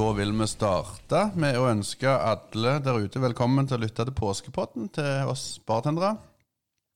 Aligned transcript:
Da 0.00 0.12
vil 0.16 0.30
vi 0.32 0.46
starte 0.48 1.18
med 1.36 1.58
å 1.60 1.66
ønske 1.68 2.08
alle 2.08 2.78
der 2.80 3.02
ute 3.04 3.20
velkommen 3.20 3.66
til 3.68 3.76
å 3.76 3.80
lytte 3.82 4.06
til 4.08 4.14
påskepodden 4.16 4.86
til 4.96 5.28
oss 5.28 5.58
bartendere. 5.68 6.14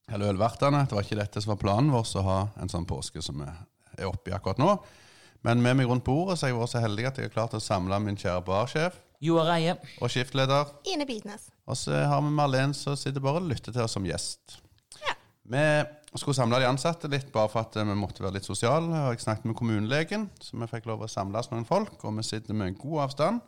Eller 0.08 0.32
ølvertene. 0.32 0.86
Det 0.88 0.96
var 0.96 1.04
ikke 1.04 1.18
dette 1.18 1.42
som 1.44 1.52
var 1.52 1.58
planen 1.60 1.92
vår, 1.92 2.06
å 2.16 2.22
ha 2.24 2.38
en 2.64 2.72
sånn 2.72 2.86
påske 2.88 3.20
som 3.20 3.42
vi 3.42 3.50
er 3.50 4.08
oppe 4.08 4.32
i 4.32 4.34
akkurat 4.38 4.62
nå. 4.62 4.70
Men 5.44 5.60
med 5.60 5.76
meg 5.82 5.90
rundt 5.90 6.06
bordet 6.06 6.38
så 6.38 6.46
har 6.46 6.54
jeg 6.54 6.60
vært 6.62 6.72
så 6.72 6.84
heldig 6.86 7.08
at 7.10 7.20
jeg 7.20 7.28
har 7.28 7.36
klart 7.36 7.58
å 7.58 7.60
samle 7.60 8.00
min 8.06 8.16
kjære 8.16 8.46
barsjef 8.48 8.96
Joar 9.20 9.52
Eie. 9.58 9.76
og 10.00 10.08
skiftleder. 10.08 10.72
Ine 10.88 11.04
Bitnes. 11.04 11.50
Og 11.68 11.76
så 11.76 12.06
har 12.08 12.24
vi 12.24 12.32
Marlen 12.40 12.72
som 12.72 12.96
sitter 12.96 13.20
bare 13.20 13.44
og 13.44 13.52
lytter 13.52 13.76
til 13.76 13.84
oss 13.84 13.98
som 13.98 14.08
gjest. 14.08 14.62
Vi 15.44 16.18
skulle 16.18 16.36
samle 16.38 16.60
de 16.62 16.68
ansatte 16.70 17.08
litt, 17.12 17.26
bare 17.34 17.50
for 17.52 17.60
at 17.66 17.76
vi 17.76 17.96
måtte 17.98 18.22
være 18.24 18.38
litt 18.38 18.46
sosiale. 18.48 19.02
Jeg 19.10 19.20
snakket 19.24 19.48
med 19.50 19.56
kommunelegen, 19.58 20.28
så 20.40 20.56
vi 20.56 20.68
fikk 20.70 20.86
lov 20.88 21.02
å 21.04 21.10
samles 21.10 21.50
noen 21.52 21.66
folk. 21.68 21.98
Og 22.06 22.14
vi 22.16 22.24
sitter 22.24 22.56
med 22.56 22.70
en 22.72 22.78
god 22.80 23.02
avstand, 23.08 23.42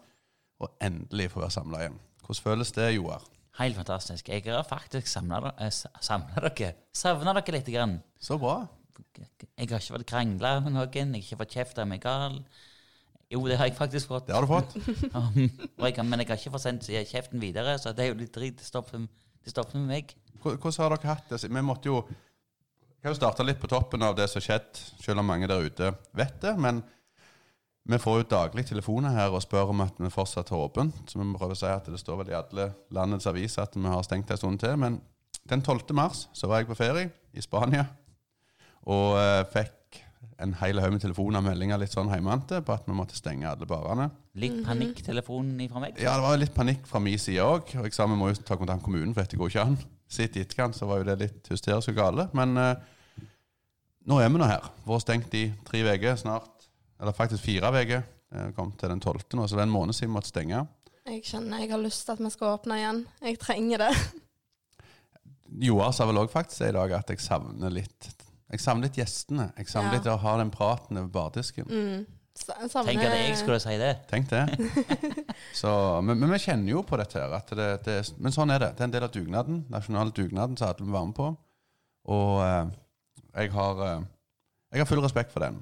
og 0.60 0.74
endelig 0.84 1.30
får 1.32 1.46
være 1.46 1.54
samla 1.56 1.80
igjen. 1.84 1.98
Hvordan 2.26 2.42
føles 2.48 2.72
det, 2.76 2.90
Joar? 2.96 3.24
Helt 3.56 3.76
fantastisk. 3.78 4.28
Jeg 4.28 4.44
har 4.50 4.66
faktisk 4.68 5.08
samla 5.08 5.38
dere. 5.46 5.70
Savna 6.92 7.32
dere 7.38 7.54
litt. 7.56 7.70
Grann. 7.72 8.00
Så 8.20 8.36
bra. 8.42 8.58
Jeg 9.16 9.68
har 9.70 9.80
ikke 9.80 9.94
fått 9.96 10.08
krangla 10.10 10.56
med 10.64 10.74
noen. 10.76 10.92
Jeg 10.92 11.06
har 11.06 11.22
ikke 11.22 11.38
fått 11.44 11.54
kjeft 11.56 11.78
av 11.80 11.88
meg 11.88 12.02
gal. 12.04 12.42
Jo, 13.32 13.40
det 13.48 13.56
har 13.58 13.70
jeg 13.70 13.78
faktisk 13.78 14.10
fått. 14.12 14.26
Det 14.28 14.36
har 14.36 14.44
du 14.44 14.50
fått. 14.52 14.76
Kan- 15.96 16.10
men 16.10 16.20
jeg 16.20 16.28
har 16.28 16.36
ikke 16.42 16.52
fått 16.58 16.66
sendt 16.66 16.84
kjeften 16.92 17.40
videre, 17.42 17.78
så 17.80 17.94
det 17.96 18.04
er 18.04 18.12
jo 18.12 18.18
litt 18.20 18.34
drit. 18.36 18.60
Det 18.60 18.66
stopper 18.68 19.78
med 19.80 19.88
meg. 19.88 20.12
Hvordan 20.54 20.78
har 20.82 20.94
dere 20.96 21.12
hatt 21.12 21.34
det? 21.34 21.42
Vi 21.50 21.64
måtte 21.64 21.90
jo 21.90 22.00
kan 23.06 23.14
jo 23.14 23.20
starte 23.20 23.44
litt 23.46 23.60
på 23.62 23.68
toppen 23.70 24.02
av 24.02 24.16
det 24.18 24.24
som 24.26 24.40
har 24.40 24.46
skjedd, 24.48 24.78
selv 24.98 25.22
om 25.22 25.28
mange 25.30 25.46
der 25.46 25.62
ute 25.62 25.92
vet 26.16 26.40
det. 26.42 26.56
Men 26.58 26.80
vi 27.86 28.00
får 28.02 28.16
jo 28.18 28.30
daglig 28.32 28.64
telefoner 28.66 29.14
her 29.14 29.30
og 29.30 29.44
spør 29.44 29.70
om 29.70 29.84
at 29.84 30.00
vi 30.02 30.10
fortsatt 30.10 30.50
har 30.50 30.64
åpent. 30.64 31.04
Så 31.06 31.20
vi 31.20 31.26
må 31.28 31.38
prøve 31.38 31.54
å 31.54 31.60
si 31.60 31.70
at 31.70 31.86
det 31.86 32.00
står 32.02 32.24
vel 32.24 32.32
i 32.32 32.38
alle 32.38 32.72
landets 32.90 33.28
aviser 33.30 33.62
at 33.62 33.78
vi 33.78 33.86
har 33.86 34.02
stengt 34.02 34.32
en 34.34 34.40
stund 34.40 34.58
til. 34.58 34.74
Men 34.82 34.98
den 35.46 35.62
12. 35.62 35.94
mars 35.94 36.26
så 36.34 36.50
var 36.50 36.64
jeg 36.64 36.70
på 36.72 36.78
ferie 36.78 37.12
i 37.30 37.44
Spania 37.44 37.86
og 38.86 39.16
eh, 39.18 39.42
fikk 39.54 40.00
en 40.42 40.52
hel 40.58 40.78
haug 40.82 40.92
med 40.96 41.02
telefoner 41.02 41.40
og 41.40 41.46
meldinger 41.46 41.78
litt 41.80 41.94
sånn 41.94 42.10
hjemmefra 42.10 42.58
på 42.66 42.74
at 42.74 42.90
vi 42.90 42.94
måtte 42.96 43.16
stenge 43.18 43.46
alle 43.48 43.66
barene. 43.70 44.10
Litt 44.36 44.58
panikktelefon 44.66 45.54
fra 45.70 45.82
meg. 45.82 46.02
Ja, 46.02 46.16
det 46.18 46.26
var 46.26 46.42
litt 46.42 46.54
panikk 46.54 46.90
fra 46.90 47.00
min 47.02 47.22
side 47.22 47.46
òg. 47.46 47.70
Og 47.78 47.86
jeg 47.86 47.94
sa 47.96 48.08
vi 48.10 48.18
må 48.18 48.32
jo 48.32 48.40
ta 48.42 48.58
kontakt 48.58 48.82
med 48.82 48.88
kommunen, 48.88 49.14
for 49.14 49.22
dette 49.22 49.38
går 49.38 49.54
ikke 49.54 49.68
an. 49.70 49.78
Sitt 50.08 50.36
i 50.36 50.42
etterkant 50.44 50.76
så 50.78 50.86
var 50.86 51.00
jo 51.00 51.08
det 51.08 51.16
litt 51.24 51.48
hysterisk 51.50 51.90
og 51.90 51.96
gale. 51.98 52.28
Men 52.38 52.56
eh, 52.62 52.76
nå 54.06 54.20
er 54.22 54.28
vi 54.30 54.38
nå 54.38 54.46
her. 54.46 54.68
Vært 54.86 55.02
stengt 55.06 55.34
i 55.34 55.48
tre 55.66 55.82
uker 55.82 56.16
snart. 56.20 56.68
Eller 57.00 57.12
faktisk 57.16 57.42
fire 57.44 57.72
uker. 57.74 58.04
Kom 58.56 58.72
til 58.78 58.90
den 58.92 59.00
tolvte 59.00 59.36
nå, 59.38 59.46
så 59.48 59.54
det 59.56 59.62
er 59.64 59.68
en 59.68 59.74
måned 59.74 59.94
siden 59.96 60.10
vi 60.10 60.16
måtte 60.18 60.30
stenge. 60.32 60.64
Jeg 61.06 61.22
kjenner 61.28 61.60
jeg 61.62 61.70
har 61.70 61.78
lyst 61.82 62.02
til 62.06 62.16
at 62.16 62.22
vi 62.24 62.30
skal 62.34 62.56
åpne 62.56 62.78
igjen. 62.80 63.02
Jeg 63.22 63.38
trenger 63.42 63.84
det. 63.86 63.90
Joar 65.66 65.92
sa 65.94 66.06
vel 66.08 66.18
òg 66.20 66.30
faktisk 66.32 66.66
i 66.66 66.72
dag 66.74 66.92
at 66.98 67.12
jeg 67.12 67.22
savner 67.22 67.70
litt 67.72 68.08
Jeg 68.50 68.60
savner 68.62 68.86
litt 68.88 68.98
gjestene. 68.98 69.48
Jeg 69.58 69.66
savner 69.70 69.94
Ja. 69.94 69.98
litt 69.98 70.06
å 70.10 70.16
ha 70.22 70.36
den 70.38 70.50
praten 70.54 70.98
over 71.00 71.08
bardisken. 71.10 71.66
S- 71.66 72.06
Savner 72.36 72.92
Tenk 72.92 73.02
at 73.06 73.14
jeg 73.16 73.36
skulle 73.40 73.58
si 73.62 73.76
det. 73.80 73.92
Tenk 74.10 74.28
det. 74.30 74.42
Så, 75.60 75.70
men, 76.04 76.18
men 76.20 76.32
vi 76.34 76.40
kjenner 76.42 76.74
jo 76.74 76.82
på 76.86 76.98
dette 77.00 77.18
her. 77.18 77.32
At 77.38 77.52
det, 77.56 77.68
det, 77.86 77.96
men 78.20 78.34
sånn 78.34 78.52
er 78.52 78.60
det. 78.62 78.72
Det 78.76 78.84
er 78.84 78.90
en 78.90 78.96
del 78.96 79.06
av 79.06 79.14
dugnaden. 79.14 79.62
Nasjonal 79.72 80.12
dugnaden 80.16 80.58
som 80.58 80.68
alle 80.68 80.86
må 80.86 80.98
være 80.98 81.10
med 81.10 81.16
på. 81.16 81.30
Og 82.16 82.34
eh, 82.44 82.74
jeg, 83.40 83.52
har, 83.56 83.82
eh, 83.86 84.04
jeg 84.74 84.84
har 84.84 84.90
full 84.90 85.02
respekt 85.04 85.32
for 85.34 85.46
den. 85.46 85.58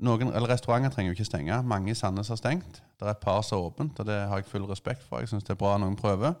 Noen, 0.00 0.32
eller 0.32 0.54
Restauranter 0.54 0.92
trenger 0.92 1.12
jo 1.12 1.18
ikke 1.18 1.28
stenge. 1.28 1.62
Mange 1.68 1.92
i 1.92 1.96
Sandnes 1.98 2.32
har 2.32 2.40
stengt. 2.40 2.80
Det 2.98 3.06
er 3.06 3.14
et 3.14 3.22
par 3.22 3.42
som 3.46 3.60
er 3.60 3.70
åpent, 3.70 4.00
og 4.00 4.08
det 4.08 4.18
har 4.30 4.40
jeg 4.40 4.48
full 4.48 4.66
respekt 4.68 5.04
for. 5.06 5.20
Jeg 5.20 5.30
syns 5.32 5.46
det 5.46 5.54
er 5.54 5.60
bra 5.60 5.74
noen 5.80 5.98
prøver. 5.98 6.36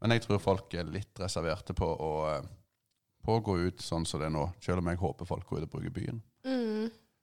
Men 0.00 0.12
jeg 0.12 0.26
tror 0.26 0.42
folk 0.42 0.74
er 0.76 0.88
litt 0.88 1.20
reserverte 1.20 1.76
på 1.76 1.86
å, 1.88 2.12
eh, 2.32 2.48
på 3.24 3.36
å 3.36 3.44
gå 3.44 3.58
ut 3.68 3.84
sånn 3.84 4.04
som 4.08 4.20
det 4.20 4.28
er 4.30 4.34
nå. 4.34 4.48
Selv 4.64 4.82
om 4.82 4.90
jeg 4.90 5.00
håper 5.00 5.28
folk 5.28 5.46
går 5.48 5.62
ut 5.62 5.68
og 5.68 5.76
bruker 5.78 5.94
byen. 5.94 6.22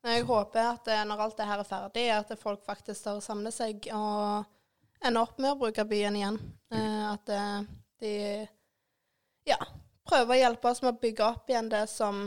Mm. 0.04 0.12
Jeg 0.12 0.26
håper 0.28 0.66
at 0.68 0.90
eh, 0.92 1.06
når 1.08 1.22
alt 1.26 1.38
det 1.40 1.48
her 1.48 1.62
er 1.62 1.68
ferdig, 1.68 2.04
at 2.12 2.34
folk 2.40 2.64
faktisk 2.68 3.06
tør 3.06 3.22
å 3.22 3.24
samle 3.24 3.54
seg 3.56 3.88
og 3.96 4.44
ender 5.04 5.24
opp 5.24 5.40
med 5.40 5.54
å 5.54 5.60
bruke 5.62 5.86
byen 5.88 6.18
igjen. 6.20 6.40
Eh, 6.74 7.06
at 7.08 7.32
eh, 7.32 7.62
de 8.04 8.14
ja, 9.48 9.60
prøver 10.08 10.36
å 10.36 10.42
hjelpe 10.42 10.74
oss 10.74 10.84
med 10.84 10.94
å 10.94 11.00
bygge 11.00 11.30
opp 11.30 11.52
igjen 11.52 11.72
det 11.72 11.86
som 11.92 12.26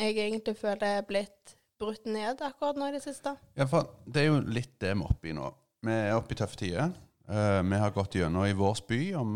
jeg 0.00 0.18
egentlig 0.18 0.56
føler 0.58 0.98
er 0.98 1.06
blitt 1.06 1.54
brutt 1.80 2.10
ned 2.10 2.42
akkurat 2.44 2.78
nå 2.78 2.90
i 2.90 2.96
det 2.96 3.04
siste. 3.04 3.36
Ja, 3.54 3.68
for 3.70 3.94
Det 4.04 4.24
er 4.24 4.32
jo 4.32 4.42
litt 4.42 4.74
det 4.82 4.90
vi 4.90 5.04
er 5.04 5.14
oppe 5.14 5.30
i 5.30 5.36
nå. 5.36 5.46
Vi 5.86 5.94
er 5.94 6.18
oppe 6.18 6.34
i 6.34 6.42
tøffe 6.42 6.58
tider. 6.60 6.90
Vi 7.30 7.78
har 7.78 7.92
gått 7.94 8.18
gjennom 8.18 8.42
i 8.44 8.56
vår 8.58 8.82
by 8.88 9.00
om, 9.16 9.34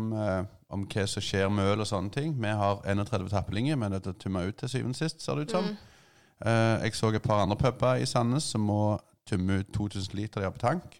om 0.75 0.83
hva 0.91 1.05
som 1.07 1.23
skjer 1.23 1.47
med 1.49 1.71
øl 1.71 1.81
og 1.85 1.87
sånne 1.89 2.11
ting. 2.13 2.35
Vi 2.37 2.51
har 2.59 2.83
31 2.83 3.29
tappelinger, 3.31 3.79
men 3.79 3.95
det 3.95 4.17
tømmer 4.21 4.51
ut 4.51 4.57
til 4.59 4.71
syvende 4.73 4.97
og 4.97 4.99
sist, 4.99 5.23
ser 5.23 5.39
det 5.39 5.47
ut 5.47 5.55
som. 5.55 5.71
Eh, 5.71 5.94
jeg 6.43 6.95
så 6.97 7.09
et 7.13 7.23
par 7.23 7.43
andre 7.43 7.55
puber 7.55 8.01
i 8.01 8.05
Sandnes 8.05 8.43
som 8.51 8.65
må 8.67 8.97
tømme 9.27 9.61
ut 9.61 9.71
2000 9.73 10.17
liter 10.17 10.41
de 10.41 10.47
har 10.49 10.55
på 10.55 10.61
tank. 10.61 10.97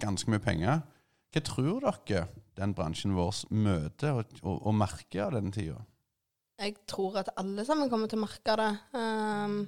Ganske 0.00 0.30
mye 0.30 0.42
penger. 0.42 0.82
Hva 1.32 1.42
tror 1.44 1.84
dere 1.84 2.26
den 2.56 2.72
bransjen 2.74 3.16
vår 3.16 3.42
møter 3.52 4.20
og, 4.20 4.38
og, 4.42 4.60
og 4.66 4.74
merker 4.74 5.26
av 5.26 5.36
denne 5.36 5.52
tida? 5.52 5.78
Jeg 6.56 6.78
tror 6.88 7.18
at 7.20 7.34
alle 7.36 7.66
sammen 7.68 7.90
kommer 7.92 8.08
til 8.08 8.18
å 8.20 8.24
merke 8.24 8.54
det. 8.56 8.70
Um, 8.96 9.58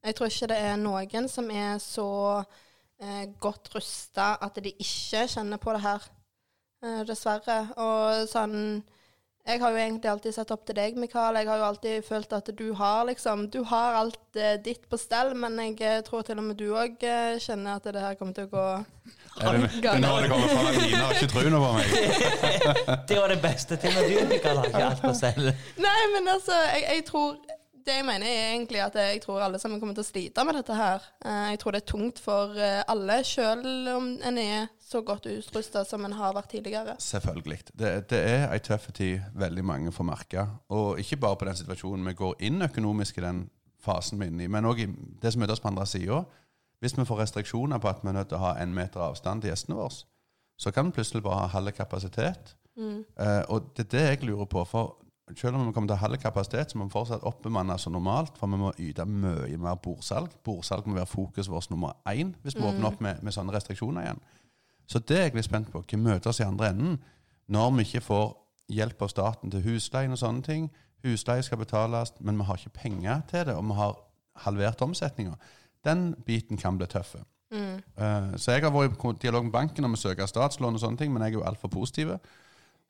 jeg 0.00 0.16
tror 0.16 0.30
ikke 0.30 0.48
det 0.48 0.60
er 0.70 0.78
noen 0.80 1.28
som 1.28 1.50
er 1.52 1.74
så 1.84 2.06
uh, 2.40 3.24
godt 3.42 3.68
rusta 3.74 4.32
at 4.40 4.56
de 4.64 4.72
ikke 4.72 5.26
kjenner 5.28 5.60
på 5.60 5.74
det 5.76 5.82
her. 5.84 6.08
uh, 6.86 7.02
dessverre. 7.04 7.58
Og 7.76 8.24
sånn 8.32 8.56
Jeg 9.46 9.60
har 9.62 9.70
jo 9.72 9.78
egentlig 9.80 10.10
alltid 10.10 10.34
sett 10.36 10.50
opp 10.52 10.66
til 10.68 10.76
deg, 10.76 10.96
Mikael. 11.00 11.34
Jeg 11.40 11.48
har 11.48 11.58
jo 11.58 11.64
alltid 11.70 12.04
følt 12.06 12.32
at 12.36 12.50
du 12.58 12.66
har 12.76 13.06
liksom 13.08 13.46
Du 13.50 13.62
har 13.66 13.96
alt 14.02 14.36
eh, 14.36 14.58
ditt 14.62 14.84
på 14.90 14.98
stell, 15.00 15.32
men 15.34 15.56
jeg 15.58 15.78
eh, 15.80 16.00
tror 16.06 16.22
til 16.28 16.38
og 16.38 16.44
med 16.50 16.58
du 16.60 16.66
òg 16.76 17.00
eh, 17.08 17.38
kjenner 17.40 17.78
at 17.80 17.88
det 17.88 18.02
her 18.04 18.18
kommer 18.20 18.36
til 18.36 18.46
å 18.46 18.52
gå 18.52 18.66
Er 19.40 19.56
det, 19.56 19.70
det 19.82 19.94
er 19.94 20.26
det 20.26 20.30
kommet 20.30 20.52
fra 20.52 20.74
Line 20.76 21.00
har 21.00 21.14
ikke 21.16 21.30
troen 21.32 21.56
på 21.56 21.72
meg? 21.78 21.94
Det 23.10 23.16
var 23.18 23.32
det 23.32 23.40
beste 23.42 23.78
til 23.80 23.96
når 23.96 24.10
du 24.12 24.34
Mikael, 24.34 24.60
har 24.60 24.68
ikke 24.70 24.84
alt 24.90 25.02
på 25.06 25.14
stell. 25.18 25.48
Nei, 25.80 26.00
men 26.14 26.28
altså, 26.36 26.60
jeg, 26.76 26.84
jeg 26.90 27.06
tror 27.08 27.40
Det 27.80 27.96
jeg 27.96 28.04
mener 28.06 28.28
er 28.28 28.50
egentlig 28.52 28.82
at 28.84 29.00
jeg 29.00 29.22
tror 29.24 29.40
alle 29.48 29.58
sammen 29.58 29.80
kommer 29.80 29.96
til 29.96 30.04
å 30.04 30.10
slite 30.10 30.44
med 30.46 30.60
dette 30.60 30.76
her. 30.76 31.08
Eh, 31.24 31.46
Jeg 31.54 31.62
tror 31.64 31.74
det 31.74 31.80
er 31.80 31.90
tungt 31.96 32.20
for 32.22 32.60
eh, 32.60 32.82
alle, 32.92 33.22
selv 33.24 33.66
om 33.96 34.12
en 34.20 34.38
er 34.44 34.68
så 34.90 35.02
godt 35.06 35.28
utrusta 35.30 35.84
som 35.86 36.04
en 36.04 36.16
har 36.18 36.34
vært 36.34 36.50
tidligere. 36.54 36.96
Selvfølgelig. 36.98 37.58
Det, 37.72 37.92
det 38.10 38.20
er 38.32 38.44
ei 38.50 38.60
tøff 38.64 38.88
tid 38.96 39.20
veldig 39.38 39.64
mange 39.64 39.92
får 39.94 40.08
merke. 40.08 40.46
Og 40.74 40.98
ikke 40.98 41.20
bare 41.22 41.38
på 41.38 41.48
den 41.48 41.58
situasjonen 41.60 42.06
vi 42.10 42.16
går 42.18 42.36
inn 42.48 42.62
økonomisk 42.66 43.20
i 43.20 43.26
den 43.26 43.44
fasen 43.80 44.20
vi 44.20 44.26
er 44.26 44.32
inne 44.32 44.44
i, 44.44 44.50
men 44.52 44.68
òg 44.68 44.82
det 45.22 45.32
som 45.32 45.40
møter 45.40 45.56
oss 45.56 45.62
på 45.62 45.70
andre 45.70 45.86
sida. 45.88 46.22
Hvis 46.80 46.96
vi 46.96 47.04
får 47.04 47.22
restriksjoner 47.22 47.80
på 47.80 47.90
at 47.90 48.00
vi 48.02 48.08
er 48.08 48.16
nødt 48.16 48.30
til 48.32 48.40
å 48.40 48.46
ha 48.46 48.54
én 48.60 48.72
meter 48.72 49.04
avstand 49.04 49.44
til 49.44 49.52
gjestene 49.52 49.76
våre, 49.76 50.02
så 50.60 50.72
kan 50.72 50.88
vi 50.88 50.96
plutselig 50.96 51.22
bare 51.24 51.44
ha 51.44 51.52
halv 51.54 51.72
kapasitet. 51.76 52.56
Eh, 52.80 53.44
og 53.48 53.70
det 53.76 53.86
er 53.86 53.92
det 53.92 54.04
jeg 54.04 54.28
lurer 54.28 54.48
på. 54.48 54.64
For 54.68 54.96
selv 55.36 55.56
om 55.56 55.66
vi 55.66 55.72
kommer 55.76 55.92
til 55.92 56.00
halv 56.00 56.18
kapasitet, 56.20 56.72
så 56.72 56.78
må 56.78 56.88
vi 56.88 56.94
fortsatt 56.94 57.24
oppbemanne 57.28 57.76
som 57.78 57.94
normalt. 57.96 58.36
For 58.40 58.50
vi 58.50 58.60
må 58.60 58.72
yte 58.80 59.06
mye 59.08 59.60
mer 59.60 59.80
bordsalg. 59.80 60.34
Bordsalg 60.44 60.88
må 60.88 60.98
være 60.98 61.10
fokus 61.10 61.48
vårt 61.52 61.70
nummer 61.70 61.96
én 62.08 62.34
hvis 62.42 62.56
vi 62.56 62.64
åpner 62.64 62.90
opp 62.90 63.00
med, 63.04 63.22
med 63.22 63.36
sånne 63.36 63.54
restriksjoner 63.56 64.06
igjen. 64.08 64.22
Så 64.90 64.98
det 65.06 65.16
er 65.16 65.28
jeg 65.28 65.38
litt 65.38 65.46
spent 65.46 65.70
på. 65.70 65.82
Hva 65.86 65.98
møter 66.02 66.32
oss 66.32 66.42
i 66.42 66.46
andre 66.46 66.72
enden 66.74 67.00
når 67.50 67.74
vi 67.76 67.86
ikke 67.86 68.06
får 68.06 68.28
hjelp 68.70 69.02
av 69.06 69.10
staten 69.12 69.52
til 69.52 69.62
husleien 69.66 70.14
og 70.14 70.20
sånne 70.20 70.42
ting? 70.46 70.68
Husleie 71.06 71.42
skal 71.46 71.60
betales, 71.62 72.12
men 72.20 72.38
vi 72.38 72.46
har 72.48 72.58
ikke 72.58 72.82
penger 72.82 73.22
til 73.30 73.46
det, 73.48 73.56
og 73.56 73.64
vi 73.70 73.78
har 73.78 73.98
halvert 74.44 74.82
omsetninga. 74.84 75.36
Den 75.86 76.12
biten 76.26 76.58
kan 76.60 76.78
bli 76.78 76.88
tøff. 76.90 77.16
Eh, 77.50 78.36
så 78.36 78.54
jeg 78.54 78.62
har 78.62 78.74
vært 78.74 79.00
i 79.00 79.16
dialog 79.24 79.46
med 79.46 79.54
banken 79.54 79.86
om 79.86 79.96
å 79.96 80.00
søke 80.00 80.26
statslån 80.28 80.76
og 80.76 80.82
sånne 80.82 81.00
ting, 81.00 81.12
men 81.12 81.24
jeg 81.24 81.34
er 81.34 81.40
jo 81.40 81.46
altfor 81.48 81.72
positiv. 81.72 82.14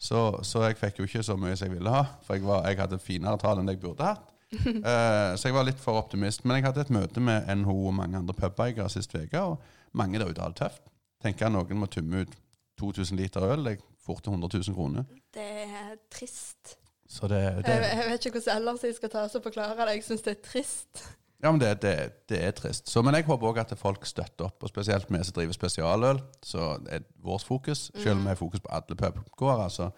Så, 0.00 0.20
så 0.46 0.64
jeg 0.64 0.79
fikk 0.81 1.00
jo 1.00 1.08
ikke 1.08 1.25
så 1.25 1.37
mye 1.37 1.56
som 1.56 1.69
jeg 1.69 1.76
ville 1.76 1.93
ha, 1.93 2.05
for 2.25 2.37
jeg, 2.37 2.46
var, 2.49 2.64
jeg 2.69 2.81
hadde 2.81 3.00
finere 3.05 3.41
tall 3.41 3.61
enn 3.61 3.69
jeg 3.69 3.82
burde 3.82 4.06
hatt. 4.08 4.32
Uh, 4.50 5.32
så 5.38 5.50
jeg 5.50 5.55
var 5.55 5.69
litt 5.69 5.81
for 5.81 6.00
optimist. 6.00 6.43
Men 6.44 6.58
jeg 6.58 6.70
hadde 6.70 6.87
et 6.87 6.94
møte 6.94 7.23
med 7.23 7.49
NHO 7.61 7.76
og 7.91 7.99
mange 8.00 8.19
andre 8.19 8.37
pubeiere 8.37 8.88
sist 8.93 9.14
uke, 9.14 9.44
og 9.44 9.61
mange 9.96 10.20
der 10.20 10.32
ute 10.32 10.43
har 10.43 10.55
det 10.55 10.62
tøft. 10.64 10.89
Tenker 11.20 11.46
jeg 11.46 11.55
noen 11.55 11.81
må 11.81 11.88
tømme 11.90 12.25
ut 12.25 12.37
2000 12.81 13.19
liter 13.20 13.44
øl, 13.44 13.64
det 13.67 13.76
er 13.76 13.87
fort 14.00 14.22
til 14.25 14.32
100 14.32 14.61
000 14.70 14.76
kroner. 14.76 15.08
Det 15.34 15.49
er 15.67 15.96
trist. 16.12 16.76
Så 17.11 17.28
det, 17.28 17.40
Jeg, 17.43 17.64
det 17.67 17.75
jeg 17.75 18.05
vet 18.08 18.26
ikke 18.26 18.38
hvordan 18.38 18.61
ellers 18.61 18.84
jeg 18.87 18.94
skal 18.96 19.11
ta 19.12 19.25
og 19.26 19.43
forklare 19.43 19.75
det. 19.88 19.96
Jeg 19.99 20.06
syns 20.06 20.22
det 20.26 20.37
er 20.37 20.44
trist. 20.46 21.02
Ja, 21.43 21.50
men 21.50 21.61
det, 21.61 21.70
det, 21.82 21.94
det 22.28 22.38
er 22.44 22.52
trist. 22.56 22.88
Så, 22.88 23.02
men 23.02 23.17
jeg 23.17 23.25
håper 23.25 23.49
òg 23.49 23.58
at 23.62 23.72
folk 23.81 24.05
støtter 24.06 24.46
opp, 24.46 24.62
og 24.62 24.69
spesielt 24.69 25.08
vi 25.08 25.22
som 25.25 25.37
driver 25.37 25.56
spesialøl. 25.56 26.20
Så 26.44 26.75
er 26.93 27.05
vårt 27.25 27.44
fokus, 27.49 27.88
selv 27.96 28.19
om 28.19 28.25
vi 28.26 28.32
har 28.32 28.38
fokus 28.40 28.61
på 28.61 28.72
alle 28.76 28.96
pubgåere, 28.96 29.64
altså, 29.64 29.90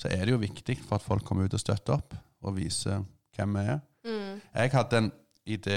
så 0.00 0.08
er 0.08 0.24
det 0.24 0.32
jo 0.32 0.40
viktig 0.40 0.78
for 0.80 0.96
at 0.96 1.04
folk 1.04 1.24
kommer 1.24 1.44
ut 1.44 1.54
og 1.54 1.60
støtter 1.60 1.98
opp 1.98 2.16
og 2.42 2.56
viser 2.56 3.04
hvem 3.36 3.58
vi 3.58 3.64
er. 3.74 3.80
Jeg 4.54 4.72
hadde 4.72 4.98
en 4.98 5.10
idé 5.46 5.76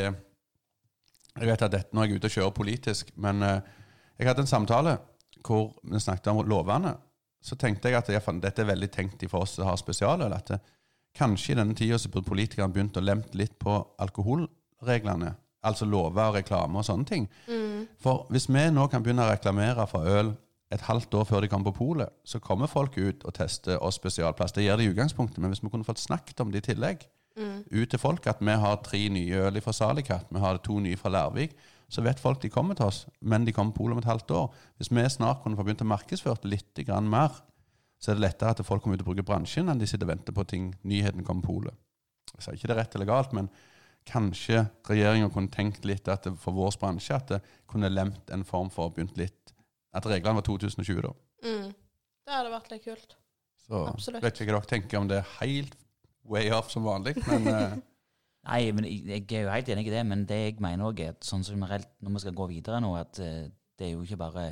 Jeg 1.34 1.50
vet 1.50 1.62
at 1.66 1.72
dette, 1.74 1.90
nå 1.94 2.02
er 2.02 2.08
jeg 2.08 2.22
ute 2.22 2.30
og 2.30 2.36
kjører 2.36 2.54
politisk, 2.54 3.10
men 3.18 3.42
eh, 3.44 3.62
jeg 4.20 4.28
hadde 4.28 4.46
en 4.46 4.48
samtale. 4.48 4.98
hvor 5.44 5.74
vi 5.84 6.00
snakket 6.00 6.28
om 6.28 6.46
lovene, 6.48 6.94
så 7.42 7.56
tenkte 7.60 7.90
jeg 7.90 7.98
at 7.98 8.08
dette 8.42 8.62
er 8.62 8.66
veldig 8.70 8.88
tenkt 8.92 9.24
for 9.30 9.44
oss 9.44 9.58
som 9.58 9.66
har 9.68 9.76
spesialøl. 9.76 10.32
At 10.34 10.48
det, 10.48 10.60
kanskje 11.14 11.52
i 11.52 11.56
denne 11.60 11.76
tida 11.76 11.98
så 12.00 12.10
burde 12.10 12.30
politikerne 12.30 12.72
begynt 12.74 12.98
å 12.98 13.04
lempe 13.04 13.36
litt 13.38 13.58
på 13.60 13.74
alkoholreglene. 14.00 15.34
Altså 15.64 15.86
lover 15.86 16.30
og 16.30 16.36
reklame 16.36 16.80
og 16.80 16.86
sånne 16.86 17.06
ting. 17.06 17.28
For 18.00 18.26
hvis 18.30 18.48
vi 18.48 18.64
nå 18.72 18.88
kan 18.88 19.04
begynne 19.04 19.26
å 19.28 19.32
reklamere 19.32 19.86
for 19.88 20.08
øl 20.08 20.32
et 20.74 20.82
halvt 20.82 21.14
år 21.14 21.28
før 21.30 21.42
de 21.42 21.48
kommer 21.52 21.72
på 21.72 21.78
polet, 21.78 22.10
så 22.26 22.40
kommer 22.40 22.68
folk 22.72 22.98
ut 22.98 23.24
og 23.28 23.34
tester 23.34 23.78
oss 23.84 24.00
spesialplass. 24.00 24.56
Det 24.56 24.64
gjør 24.64 24.78
de 24.78 24.88
i 24.88 24.94
utgangspunktet, 24.94 25.40
men 25.40 25.52
hvis 25.52 25.62
vi 25.64 25.70
kunne 25.70 25.86
fått 25.86 26.02
snakket 26.02 26.40
om 26.40 26.52
det 26.52 26.64
i 26.64 26.74
tillegg, 26.74 27.04
ut 27.72 27.90
til 27.90 28.00
folk 28.00 28.28
at 28.28 28.42
vi 28.42 28.56
har 28.64 28.82
tre 28.86 29.10
nye 29.10 29.46
øl 29.48 29.62
fra 29.62 29.74
Salikat, 29.74 30.28
vi 30.32 30.40
har 30.40 30.58
to 30.64 30.80
nye 30.80 30.98
fra 30.98 31.10
Lærvik, 31.10 31.56
så 31.94 32.02
vet 32.02 32.22
folk 32.22 32.42
de 32.42 32.50
kommer 32.50 32.78
til 32.78 32.88
oss, 32.90 33.04
men 33.22 33.46
de 33.46 33.54
kommer 33.54 33.76
på 33.76 33.84
polet 33.84 33.98
om 33.98 34.02
et 34.02 34.10
halvt 34.10 34.32
år. 34.34 34.48
Hvis 34.80 34.90
vi 34.90 35.04
snart 35.14 35.44
kunne 35.44 35.60
få 35.60 35.66
begynt 35.66 35.84
å 35.86 35.90
markedsføre 35.92 36.42
det 36.42 36.50
litt 36.50 36.82
mer, 37.06 37.36
så 38.02 38.12
er 38.12 38.18
det 38.18 38.26
lettere 38.26 38.56
at 38.56 38.66
folk 38.66 38.84
kommer 38.84 38.98
ut 38.98 39.04
og 39.06 39.12
bruker 39.12 39.28
bransjen, 39.28 39.70
enn 39.70 39.80
de 39.80 39.88
sitter 39.88 40.08
og 40.08 40.16
venter 40.16 40.34
på 40.36 40.44
ting, 40.50 40.74
nyheten 40.84 41.24
kommer 41.24 41.46
på 41.46 41.54
polet. 41.54 41.78
Jeg 42.34 42.42
sier 42.42 42.58
ikke 42.58 42.72
det 42.72 42.76
er 42.76 42.82
rett 42.82 42.98
eller 42.98 43.10
galt, 43.12 43.36
men 43.38 43.52
kanskje 44.10 44.66
regjeringa 44.90 45.30
kunne 45.32 45.54
tenkt 45.54 45.86
litt 45.88 46.10
at 46.12 46.26
det, 46.26 46.34
for 46.42 46.56
vår 46.58 46.76
bransje 46.82 47.16
at 47.16 47.30
det 47.36 47.40
kunne 47.70 47.92
lemt 47.94 48.34
en 48.34 48.44
form 48.44 48.74
for 48.74 48.92
begynt 48.92 49.16
litt 49.20 49.54
At 49.94 50.08
reglene 50.10 50.40
var 50.40 50.46
2020, 50.48 51.04
da. 51.06 51.12
Mm. 51.46 51.70
Det 52.26 52.34
hadde 52.34 52.50
vært 52.50 52.72
litt 52.72 52.86
kult. 52.88 53.12
Så 53.62 53.82
Absolutt. 53.92 54.24
vet 54.24 54.40
ikke 54.42 54.56
hva 54.56 54.62
dere 54.64 54.72
tenker 54.72 54.98
om 54.98 55.10
det 55.12 55.20
er 55.20 55.34
helt 55.38 55.76
way 56.26 56.50
off 56.56 56.72
som 56.74 56.88
vanlig, 56.88 57.14
men 57.28 57.46
eh, 57.54 57.76
Nei, 58.44 58.72
men 58.76 58.86
jeg, 58.88 59.24
jeg 59.30 59.40
er 59.40 59.46
jo 59.46 59.54
helt 59.54 59.70
enig 59.72 59.86
i 59.88 59.94
det, 59.94 60.04
men 60.06 60.26
det 60.28 60.40
jeg 60.40 60.56
mener 60.64 60.90
òg, 60.90 61.00
er 61.00 61.20
sånn 61.24 61.46
generelt 61.48 61.92
når 62.04 62.18
vi 62.18 62.24
skal 62.26 62.36
gå 62.36 62.48
videre 62.52 62.82
nå, 62.84 62.92
at 63.00 63.20
eh, 63.24 63.46
det 63.80 63.88
er 63.88 63.94
jo 63.94 64.04
ikke 64.04 64.20
bare 64.20 64.48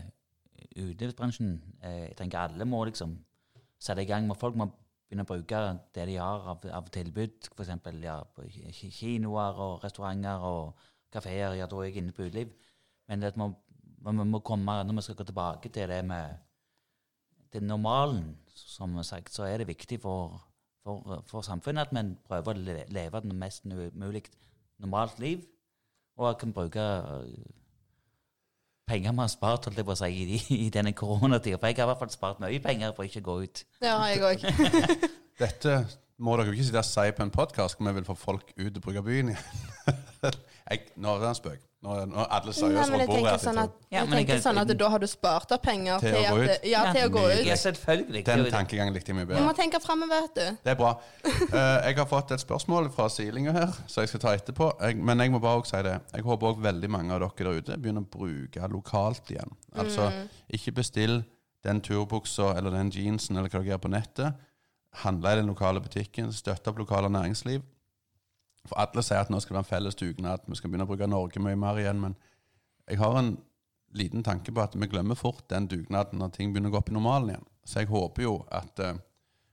utelivsbransjen. 0.79 1.57
Eh, 1.83 1.97
jeg 2.05 2.15
tenker 2.21 2.45
alle 2.45 2.67
må 2.67 2.85
liksom 2.87 3.17
sette 3.81 4.05
i 4.05 4.07
gang 4.07 4.27
med 4.29 4.39
Folk 4.39 4.55
må 4.55 4.69
begynne 4.71 5.25
å 5.25 5.27
bruke 5.27 5.61
det 5.95 6.05
de 6.07 6.15
har 6.21 6.45
av, 6.53 6.63
av 6.71 6.87
tilbud, 6.93 7.49
f.eks. 7.51 7.73
Ja, 8.05 8.21
kinoer 8.95 9.59
og 9.65 9.83
restauranter 9.83 10.45
og 10.47 10.87
kafeer. 11.11 11.57
Ja, 11.59 11.67
da 11.67 11.81
er 11.81 11.89
jeg 11.89 11.99
inne 11.99 12.15
på 12.15 12.29
uteliv. 12.29 12.53
Men 13.11 13.25
det 13.25 13.33
vi, 13.35 13.49
vi 14.07 14.15
må 14.21 14.39
komme, 14.39 14.77
når 14.87 15.01
vi 15.01 15.05
skal 15.09 15.19
gå 15.19 15.27
tilbake 15.27 15.73
til 15.73 15.91
det 15.91 15.99
med 16.07 16.39
til 17.51 17.65
normalen, 17.67 18.37
som 18.55 18.95
sagt, 19.03 19.33
så 19.33 19.43
er 19.43 19.59
det 19.59 19.67
viktig 19.67 19.99
for, 19.99 20.39
for, 20.83 21.23
for 21.29 21.45
samfunnet 21.45 21.87
at 21.87 21.95
vi 21.95 22.03
prøver 22.27 22.53
å 22.57 22.61
le- 22.67 22.85
leve 22.89 23.17
et 23.21 23.33
mest 23.33 23.65
mulig 23.69 24.23
normalt 24.81 25.19
liv, 25.21 25.43
og 26.17 26.29
at 26.29 26.39
kan 26.41 26.53
bruke 26.53 26.81
øh, 26.81 27.25
penger 28.89 29.11
vi 29.15 29.23
har 29.23 29.31
spart 29.31 29.65
holdt 29.69 29.77
jeg 29.79 29.85
på 29.87 29.93
å 29.95 29.99
si, 30.01 30.09
i, 30.37 30.39
i 30.65 30.69
denne 30.73 30.93
koronatida. 30.97 31.57
For 31.61 31.69
jeg 31.71 31.77
har 31.79 31.85
i 31.87 31.91
hvert 31.93 32.01
fall 32.03 32.13
spart 32.13 32.41
mye 32.43 32.59
penger 32.63 32.95
for 32.97 33.07
ikke 33.07 33.21
å 33.23 33.27
gå 33.29 33.35
ut. 33.45 33.63
Ja, 33.81 33.97
jeg 34.09 34.23
også. 34.25 35.11
dette 35.39 35.77
må 36.21 36.35
dere 36.37 36.51
jo 36.51 36.57
ikke 36.65 36.83
si 36.85 37.05
på 37.17 37.23
en 37.25 37.31
podkast 37.33 37.77
hvor 37.79 37.87
vi 37.89 37.95
vil 37.99 38.05
få 38.09 38.17
folk 38.19 38.51
ut 38.57 38.75
og 38.75 38.81
bruke 38.83 39.05
byen 39.05 39.31
igjen. 39.33 39.70
Jeg, 39.89 40.87
nå 40.95 41.15
er 41.17 41.21
det 41.25 41.29
en 41.33 41.37
spøk. 41.37 41.59
Nå 41.81 41.95
er, 41.97 42.03
nå 42.05 42.19
er 42.21 42.27
alle 42.35 42.53
seriøse 42.53 42.91
rundt 42.93 43.09
bordet. 43.09 43.31
sånn 43.41 43.57
at, 43.57 43.71
Ja, 43.89 44.03
jeg 44.03 44.09
tenker 44.11 44.41
sånn 44.43 44.59
at 44.61 44.69
da 44.77 44.89
har 44.93 45.01
du 45.01 45.07
spart 45.09 45.49
opp 45.55 45.63
penger 45.65 45.97
Til 46.03 46.13
til, 46.13 46.27
å 46.29 46.35
gå 46.35 46.43
ut. 46.43 46.67
ja, 46.69 46.81
til 46.93 47.07
å 47.07 47.09
gå 47.15 47.23
ut. 47.31 47.41
Ja, 47.47 47.55
selvfølgelig. 47.57 48.21
Den 48.27 48.43
tankegangen 48.53 48.93
likte 48.93 49.09
jeg 49.09 49.17
mye 49.17 49.25
Du 49.25 49.31
bedre. 49.31 49.47
må 49.47 49.55
tenke 49.57 49.79
framover, 49.81 50.27
vet 50.27 50.35
du. 50.37 50.59
Det 50.67 50.75
er 50.75 50.77
bra. 50.77 50.91
Uh, 51.25 51.79
jeg 51.87 51.97
har 51.97 52.05
fått 52.11 52.35
et 52.37 52.43
spørsmål 52.43 52.91
fra 52.93 53.07
Silinga 53.09 53.55
her, 53.57 53.73
så 53.89 54.05
jeg 54.05 54.13
skal 54.13 54.23
ta 54.27 54.35
etterpå. 54.37 54.69
Jeg, 54.77 54.99
men 55.01 55.25
jeg 55.25 55.33
må 55.33 55.41
bare 55.41 55.63
også 55.63 55.73
si 55.79 55.81
det. 55.89 55.95
Jeg 56.13 56.27
håper 56.29 56.51
òg 56.53 56.61
veldig 56.67 56.91
mange 56.99 57.17
av 57.17 57.23
dere 57.25 57.49
der 57.49 57.63
ute 57.65 57.79
begynner 57.81 58.05
å 58.05 58.11
bruke 58.19 58.69
lokalt 58.77 59.33
igjen. 59.33 59.57
Altså, 59.73 60.11
ikke 60.53 60.75
bestill 60.83 61.23
den 61.65 61.81
turbuksa 61.81 62.53
eller 62.61 62.77
den 62.77 62.93
jeansen 62.93 63.37
eller 63.41 63.49
hva 63.49 63.57
dere 63.57 63.73
gjør 63.73 63.81
på 63.87 63.95
nettet. 63.97 64.47
Handle 65.01 65.33
i 65.33 65.41
den 65.41 65.49
lokale 65.49 65.81
butikken. 65.81 66.29
Støtte 66.35 66.69
opp 66.69 66.77
lokale 66.85 67.09
næringsliv. 67.09 67.65
For 68.69 68.77
alle 68.81 69.03
sier 69.05 69.23
at 69.23 69.31
nå 69.33 69.39
skal 69.41 69.55
det 69.55 69.59
være 69.59 69.65
en 69.65 69.71
felles 69.71 69.97
dugnad. 69.97 70.43
Vi 70.47 70.57
skal 70.59 70.69
begynne 70.69 70.85
å 70.85 70.91
bruke 70.91 71.09
Norge 71.09 71.41
mye 71.41 71.57
mer 71.59 71.79
igjen. 71.81 72.01
Men 72.03 72.15
jeg 72.89 73.01
har 73.01 73.17
en 73.17 73.35
liten 73.97 74.23
tanke 74.23 74.53
på 74.53 74.63
at 74.63 74.77
vi 74.77 74.87
glemmer 74.87 75.17
fort 75.19 75.43
den 75.51 75.67
dugnaden 75.67 76.21
når 76.21 76.35
ting 76.35 76.53
begynner 76.53 76.71
å 76.71 76.75
gå 76.75 76.81
opp 76.81 76.91
i 76.91 76.95
normalen 76.95 77.33
igjen. 77.33 77.47
Så 77.65 77.81
jeg 77.81 77.91
håper 77.91 78.25
jo 78.25 78.35
at, 78.51 78.79
eh, 78.79 78.99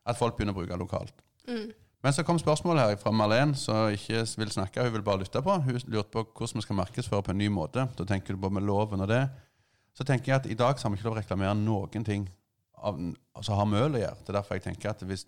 at 0.07 0.19
folk 0.19 0.37
begynner 0.37 0.55
å 0.55 0.61
bruke 0.61 0.79
lokalt. 0.81 1.25
Mm. 1.49 1.73
Men 2.05 2.15
så 2.15 2.23
kom 2.23 2.39
spørsmålet 2.39 2.85
her 2.85 3.01
fra 3.01 3.11
Marlene, 3.11 3.57
som 3.59 3.91
ikke 3.91 4.23
vil 4.39 4.53
snakke, 4.55 4.85
hun 4.85 4.93
vil 4.95 5.03
bare 5.03 5.25
lytte 5.25 5.43
på. 5.43 5.57
Hun 5.65 5.81
lurte 5.91 6.13
på 6.13 6.23
hvordan 6.25 6.61
vi 6.61 6.67
skal 6.67 6.79
markedsføre 6.79 7.25
på 7.27 7.35
en 7.35 7.41
ny 7.41 7.49
måte. 7.51 7.89
Da 7.99 8.05
tenker 8.07 8.37
du 8.37 8.41
på 8.41 8.53
med 8.55 8.63
loven 8.63 9.03
og 9.03 9.09
det. 9.11 9.25
Så 9.99 10.07
tenker 10.07 10.33
jeg 10.33 10.37
at 10.37 10.47
i 10.47 10.55
dag 10.55 10.79
så 10.79 10.87
har 10.87 10.95
vi 10.95 11.01
ikke 11.01 11.09
lov 11.09 11.17
å 11.17 11.19
reklamere 11.19 11.57
noen 11.59 12.05
ting 12.07 12.29
som 12.79 13.59
har 13.59 13.67
med 13.67 13.83
øl 13.83 13.99
å 13.99 14.03
gjøre. 14.05 14.21
Det 14.23 14.31
er 14.31 14.39
derfor 14.39 14.55
jeg 14.55 14.67
tenker 14.69 14.93
at 14.93 15.03
hvis 15.03 15.27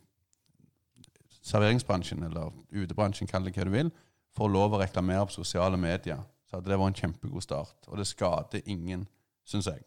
serveringsbransjen 1.40 2.22
eller 2.26 2.52
utebransjen, 2.70 3.28
kall 3.30 3.46
det 3.46 3.54
hva 3.56 3.66
du 3.66 3.74
vil, 3.74 3.92
får 4.36 4.52
lov 4.52 4.74
å 4.74 4.80
reklamere 4.82 5.26
på 5.28 5.38
sosiale 5.40 5.78
medier, 5.80 6.20
så 6.48 6.58
hadde 6.58 6.70
det 6.70 6.80
vært 6.80 6.92
en 6.92 7.00
kjempegod 7.04 7.44
start. 7.44 7.88
Og 7.88 8.00
det 8.00 8.08
skader 8.10 8.66
ingen, 8.70 9.06
syns 9.46 9.70
jeg. 9.70 9.84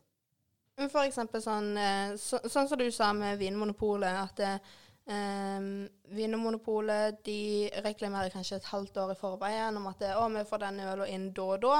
Men 0.79 0.89
For 0.89 1.05
eksempel 1.05 1.43
sånn, 1.43 1.75
eh, 1.77 2.15
så, 2.17 2.39
sånn 2.49 2.69
som 2.69 2.79
du 2.79 2.87
sa 2.91 3.11
med 3.13 3.37
Vinmonopolet, 3.41 4.17
at 4.23 4.41
eh, 4.47 5.69
Vinmonopolet 6.17 7.21
de 7.27 7.69
reklamerer 7.85 8.33
kanskje 8.33 8.57
et 8.57 8.71
halvt 8.71 8.97
år 9.03 9.13
i 9.13 9.19
forveien 9.19 9.77
om 9.77 9.87
at 9.91 10.01
det, 10.01 10.15
å, 10.17 10.25
vi 10.33 10.45
får 10.49 10.65
den 10.65 10.81
øla 10.87 11.07
inn 11.11 11.29
da 11.35 11.47
og 11.57 11.63
da. 11.63 11.77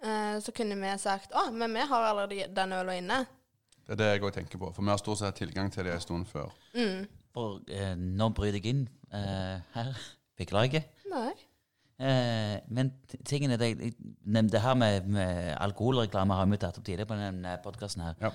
Eh, 0.00 0.36
så 0.44 0.54
kunne 0.56 0.78
vi 0.78 0.94
sagt 1.02 1.34
å, 1.34 1.48
men 1.52 1.74
vi 1.74 1.86
har 1.90 2.10
allerede 2.12 2.48
den 2.54 2.76
øla 2.76 2.96
inne. 3.00 3.24
Det 3.84 3.96
er 3.96 3.98
det 3.98 4.12
jeg 4.12 4.22
òg 4.22 4.36
tenker 4.36 4.60
på. 4.62 4.70
For 4.76 4.86
vi 4.86 4.92
har 4.92 5.00
stort 5.02 5.18
sett 5.18 5.40
tilgang 5.40 5.72
til 5.72 5.88
det 5.88 5.96
en 5.96 6.04
stund 6.04 6.28
før. 6.30 6.52
Mm. 6.76 7.08
For 7.34 7.60
eh, 7.70 7.92
nå 7.96 8.30
bryter 8.36 8.58
jeg 8.58 8.74
inn 8.74 8.82
eh, 9.14 9.60
her. 9.76 9.94
Beklager. 10.40 10.86
Nei. 11.10 11.30
Eh, 12.00 12.56
men 12.72 12.94
tingen 13.28 13.52
er 13.52 13.60
det 13.60 13.74
jeg 13.74 13.94
nevnte 14.24 14.62
her 14.64 14.76
med, 14.78 15.08
med 15.12 15.54
alkoholreklame 15.60 16.38
har 16.38 16.48
vi 16.48 16.58
tatt 16.60 16.78
opp 16.80 16.86
tidligere 16.86 17.10
på 17.10 17.18
denne 17.20 17.58
podkasten 17.64 18.06
her. 18.06 18.20
Ja. 18.22 18.30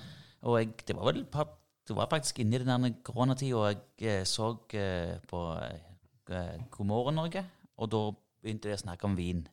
Og 0.46 0.60
jeg, 0.60 0.74
det 0.86 0.96
var 0.96 1.10
vel 1.10 1.24
et 1.24 1.56
det 1.86 1.94
var 1.94 2.08
faktisk 2.10 2.40
inni 2.42 2.58
den 2.58 2.94
koronatida, 3.06 3.56
og 3.56 3.66
jeg 4.02 4.20
eh, 4.20 4.24
så 4.26 4.50
eh, 4.74 5.18
på 5.30 5.42
eh, 5.62 6.56
God 6.70 6.86
morgen 6.86 7.14
Norge, 7.14 7.44
og 7.76 7.90
da 7.92 8.00
begynte 8.42 8.68
de 8.68 8.74
å 8.74 8.80
snakke 8.80 9.06
om 9.06 9.14
vin. 9.18 9.44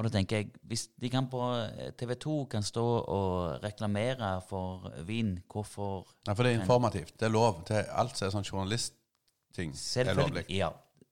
Og 0.00 0.06
da 0.06 0.10
tenker 0.14 0.38
jeg, 0.40 0.46
hvis 0.64 0.86
de 0.96 1.10
kan 1.12 1.26
på 1.28 1.38
TV 2.00 2.14
2 2.16 2.34
kan 2.48 2.64
stå 2.64 2.84
og 3.04 3.58
reklamere 3.64 4.30
for 4.48 4.86
vin, 5.04 5.34
hvorfor 5.52 6.06
Nei, 6.26 6.34
for 6.34 6.46
det 6.46 6.54
er 6.54 6.60
informativt. 6.62 7.12
Det 7.20 7.26
er 7.28 7.34
lov. 7.34 7.58
Det 7.68 7.76
er 7.82 7.90
alt 8.00 8.16
som 8.16 8.30
er 8.30 8.32
sånn 8.32 8.46
journalistting, 8.48 9.74
er 10.00 10.14
lovlig. 10.16 10.46
Ja, 10.56 10.70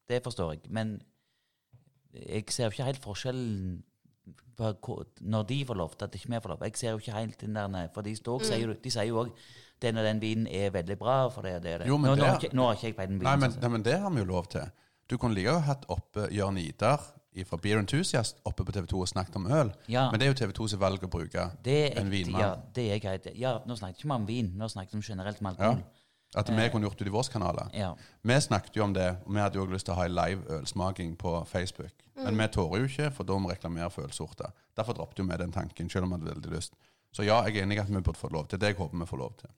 det 0.08 0.22
forstår 0.24 0.54
jeg. 0.54 0.70
Men 0.72 0.94
jeg 2.16 2.48
ser 2.48 2.64
jo 2.70 2.70
ikke 2.72 2.88
helt 2.88 3.04
forskjellen 3.04 3.82
på 4.58 4.96
når 5.20 5.44
de 5.52 5.60
får 5.68 5.78
lov 5.78 5.92
til 5.98 6.08
at 6.08 6.16
ikke 6.18 6.32
vi 6.32 6.40
får 6.42 6.54
lov. 6.54 6.64
Jeg 6.66 6.80
ser 6.80 6.90
jo 6.96 6.98
ikke 7.02 7.12
helt 7.20 7.40
den 7.44 7.54
der 7.60 7.88
For 7.94 8.02
de, 8.02 8.16
står, 8.16 8.42
sier, 8.48 8.64
jo- 8.66 8.78
de 8.84 8.90
sier 8.90 9.04
jo 9.10 9.20
òg 9.26 9.30
den 9.82 9.96
og 10.00 10.04
den 10.04 10.20
vinen 10.20 10.46
er 10.50 10.70
veldig 10.74 10.96
bra, 10.98 11.28
for 11.30 11.42
det 11.42 11.54
og 11.56 11.62
det. 11.62 11.74
og 11.74 11.80
det. 11.80 11.86
Jo, 11.88 11.96
men 11.98 12.10
nå, 12.10 12.14
det- 12.16 12.22
nå, 12.24 12.26
har 12.32 12.40
ikke, 12.40 12.54
nå 12.56 12.64
har 12.66 12.74
ikke 12.74 12.86
jeg 12.86 12.96
på 12.96 13.06
vinen. 13.06 13.22
men, 13.38 13.50
sånn 13.52 13.60
nei, 13.60 13.68
men 13.68 13.82
det 13.82 13.98
har 14.00 14.10
vi 14.10 14.18
jo 14.18 14.24
lov 14.24 14.48
til. 14.48 14.70
Du 15.08 15.16
kunne 15.16 15.34
like 15.34 15.48
godt 15.48 15.64
hatt 15.64 15.86
oppe 15.88 16.28
Jørn 16.34 16.58
Idar 16.60 17.00
fra 17.48 17.58
Beer 17.62 17.78
Enthusiast 17.78 18.40
oppe 18.48 18.64
på 18.66 18.72
TV 18.74 18.86
2 18.90 18.98
og 19.04 19.08
snakket 19.08 19.36
om 19.38 19.46
øl. 19.46 19.70
Ja. 19.88 20.08
Men 20.10 20.20
det 20.20 20.26
er 20.26 20.32
jo 20.32 20.38
TV 20.40 20.52
2 20.56 20.66
som 20.72 20.80
velger 20.82 21.06
å 21.06 21.12
bruke 21.12 21.44
det 21.64 21.78
er 21.92 22.00
en 22.00 22.10
vinmann. 22.10 22.42
ja, 22.42 22.50
det 22.74 22.88
er 22.92 22.98
greit. 23.04 23.28
Ja, 23.38 23.58
nå 23.64 23.76
snakket 23.78 24.02
vi 24.02 24.08
ikke 24.08 24.16
om 24.16 24.26
vin, 24.26 24.50
nå 24.58 24.68
snakket 24.68 24.96
vi 24.96 24.98
om 24.98 25.06
generelt 25.06 25.40
med 25.40 25.62
Ja. 25.62 25.76
At 26.36 26.50
vi 26.52 26.68
kunne 26.68 26.84
gjort 26.84 26.98
det 26.98 27.06
i 27.08 27.10
våre 27.10 27.32
kanaler. 27.32 27.70
Ja. 27.72 27.94
Vi 28.22 28.40
snakket 28.40 28.76
jo 28.76 28.84
om 28.84 28.92
det, 28.92 29.16
og 29.24 29.32
vi 29.32 29.40
hadde 29.40 29.56
jo 29.56 29.62
også 29.62 29.72
lyst 29.72 29.86
til 29.88 29.94
å 29.94 29.96
ha 29.96 30.04
en 30.04 30.14
live 30.14 30.58
ølsmaking 30.58 31.16
på 31.16 31.46
Facebook. 31.48 31.94
Men 32.16 32.36
vi 32.36 32.48
tårer 32.52 32.82
jo 32.82 32.84
ikke, 32.90 33.10
for 33.16 33.24
da 33.24 33.38
må 33.38 33.48
vi 33.48 33.54
reklamere 33.54 33.88
for 33.90 34.04
ølsorter. 34.04 34.52
Derfor 34.76 34.92
droppet 34.98 35.22
jo 35.22 35.24
vi 35.24 35.38
den 35.40 35.52
tanken, 35.52 35.88
selv 35.88 36.04
om 36.04 36.12
vi 36.12 36.18
hadde 36.18 36.34
veldig 36.34 36.52
lyst. 36.52 36.74
Så 37.12 37.24
ja, 37.24 37.40
jeg 37.46 37.56
er 37.56 37.64
enig 37.64 37.78
i 37.78 37.80
at 37.80 37.88
vi 37.88 38.02
burde 38.02 38.18
få 38.18 38.28
lov 38.28 38.46
til 38.48 38.60
det. 38.60 38.74
jeg 38.74 38.76
håper 38.76 38.98
vi 38.98 39.06
får 39.06 39.18
lov 39.18 39.32
til. 39.38 39.48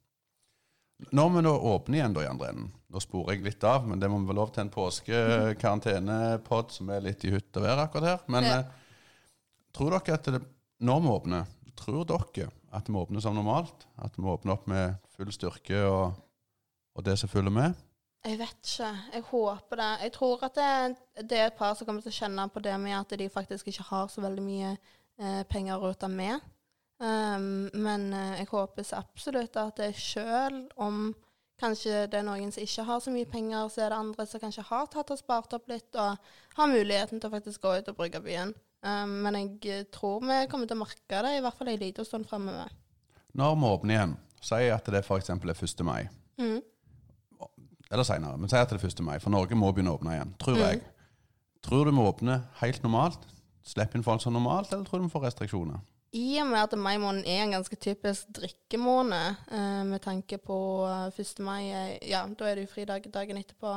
Når 1.13 1.31
vi 1.35 1.43
nå 1.47 1.53
åpner 1.75 1.99
igjen, 1.99 2.13
da, 2.17 2.21
i 2.25 2.29
andre 2.31 2.49
enden 2.53 2.69
Nå 2.91 2.99
sporer 3.01 3.37
jeg 3.37 3.45
litt 3.47 3.65
av, 3.65 3.85
men 3.87 4.01
det 4.03 4.09
må 4.11 4.19
vi 4.27 4.35
lov 4.35 4.51
til 4.53 4.65
en 4.65 4.71
påskekarantenepod 4.75 6.73
som 6.75 6.89
er 6.91 7.01
litt 7.05 7.23
i 7.25 7.31
hytt 7.35 7.57
og 7.57 7.63
vær 7.63 7.79
akkurat 7.85 8.09
her. 8.09 8.19
Men 8.27 8.45
Ja. 8.45 8.59
eh, 8.59 8.65
tror 9.73 9.91
dere 9.95 10.15
at 10.15 10.25
det, 10.25 10.41
når 10.81 11.01
vi 11.01 11.09
åpner, 11.09 11.47
tror 11.77 12.05
dere 12.05 12.51
at 12.73 12.89
vi 12.89 12.95
åpner 12.95 13.21
som 13.23 13.35
normalt? 13.35 13.87
At 13.99 14.17
vi 14.17 14.23
åpner 14.27 14.53
opp 14.53 14.67
med 14.67 14.97
full 15.17 15.31
styrke 15.33 15.85
og, 15.87 16.15
og 16.97 17.05
det 17.05 17.19
som 17.19 17.29
følger 17.29 17.51
med? 17.51 17.75
Jeg 18.25 18.39
vet 18.39 18.57
ikke. 18.63 18.91
Jeg 19.15 19.23
håper 19.31 19.77
det. 19.77 19.91
Jeg 20.03 20.13
tror 20.13 20.43
at 20.45 20.55
det, 20.55 20.97
det 21.31 21.39
er 21.39 21.47
et 21.47 21.57
par 21.57 21.75
som 21.75 21.87
kommer 21.87 22.03
til 22.03 22.11
å 22.13 22.19
kjenne 22.19 22.49
på 22.53 22.61
det 22.61 22.75
med 22.81 22.99
at 22.99 23.19
de 23.19 23.29
faktisk 23.29 23.69
ikke 23.69 23.87
har 23.89 24.09
så 24.09 24.21
veldig 24.21 24.43
mye 24.45 24.77
eh, 25.19 25.43
penger 25.49 25.79
å 25.79 25.89
rutte 25.89 26.09
med. 26.09 26.41
Um, 27.01 27.71
men 27.81 28.13
eh, 28.13 28.39
jeg 28.43 28.49
håper 28.51 28.85
så 28.85 28.99
absolutt 29.01 29.57
at 29.57 29.79
det 29.81 29.95
sjøl 29.97 30.67
om 30.77 31.15
kanskje 31.61 32.07
det 32.13 32.19
er 32.21 32.25
noen 32.27 32.53
som 32.53 32.63
ikke 32.65 32.85
har 32.89 33.01
så 33.01 33.13
mye 33.13 33.29
penger, 33.29 33.69
så 33.73 33.83
er 33.87 33.93
det 33.93 33.99
andre 34.01 34.27
som 34.29 34.41
kanskje 34.43 34.65
har 34.69 34.87
tatt 34.93 35.11
og 35.15 35.19
spart 35.21 35.53
opp 35.57 35.69
litt 35.69 35.97
og 35.97 36.17
har 36.57 36.69
muligheten 36.69 37.21
til 37.21 37.29
å 37.29 37.33
faktisk 37.33 37.63
gå 37.65 37.73
ut 37.79 37.89
og 37.89 37.97
bruke 37.97 38.21
byen. 38.25 38.53
Um, 38.85 39.15
men 39.25 39.37
jeg 39.37 39.73
eh, 39.81 39.87
tror 39.93 40.21
vi 40.25 40.39
kommer 40.49 40.69
til 40.69 40.77
å 40.77 40.83
merke 40.85 41.23
det 41.25 41.35
i 41.37 41.41
hvert 41.45 41.57
fall 41.59 41.69
en 41.73 41.81
liten 41.81 42.05
stund 42.09 42.29
framover. 42.29 42.69
Når 43.37 43.57
vi 43.61 43.69
åpner 43.73 43.95
igjen, 43.97 44.15
si 44.41 44.61
at 44.73 44.89
det 44.93 45.03
f.eks. 45.05 45.31
er 45.31 45.53
1. 45.53 45.85
mai, 45.85 46.09
Mm. 46.41 46.61
eller 47.91 48.05
seinere, 48.07 48.39
men 48.39 48.49
si 48.49 48.57
at 48.57 48.71
det 48.71 48.79
er 48.81 48.87
1. 48.89 49.01
mai, 49.05 49.19
for 49.21 49.31
Norge 49.35 49.57
må 49.59 49.73
begynne 49.75 49.93
å 49.93 49.99
åpne 49.99 50.15
igjen, 50.17 50.35
tror 50.41 50.57
Mm. 50.57 50.63
jeg. 50.69 50.83
Tror 51.63 51.85
du 51.85 51.91
vi 51.91 52.05
åpner 52.09 52.43
helt 52.61 52.83
normalt? 52.83 53.27
Slipper 53.65 53.97
inn 53.99 54.03
folk 54.05 54.23
som 54.23 54.33
normalt, 54.33 54.73
eller 54.73 54.85
tror 54.85 55.01
du 55.01 55.05
vi 55.09 55.13
får 55.13 55.25
restriksjoner? 55.29 55.81
I 56.13 56.41
og 56.43 56.49
med 56.51 56.59
at 56.59 56.79
maimåneden 56.79 57.27
er 57.31 57.45
en 57.45 57.53
ganske 57.55 57.77
typisk 57.77 58.31
drikkemåned, 58.35 59.37
eh, 59.55 59.83
med 59.87 60.01
tanke 60.03 60.39
på 60.43 60.57
eh, 60.89 61.21
1. 61.21 61.39
mai 61.47 61.71
eh, 61.71 61.99
Ja, 62.11 62.25
da 62.27 62.49
er 62.49 62.59
det 62.59 62.67
jo 62.67 62.75
fridag 62.75 63.07
dagen 63.15 63.39
etterpå. 63.39 63.77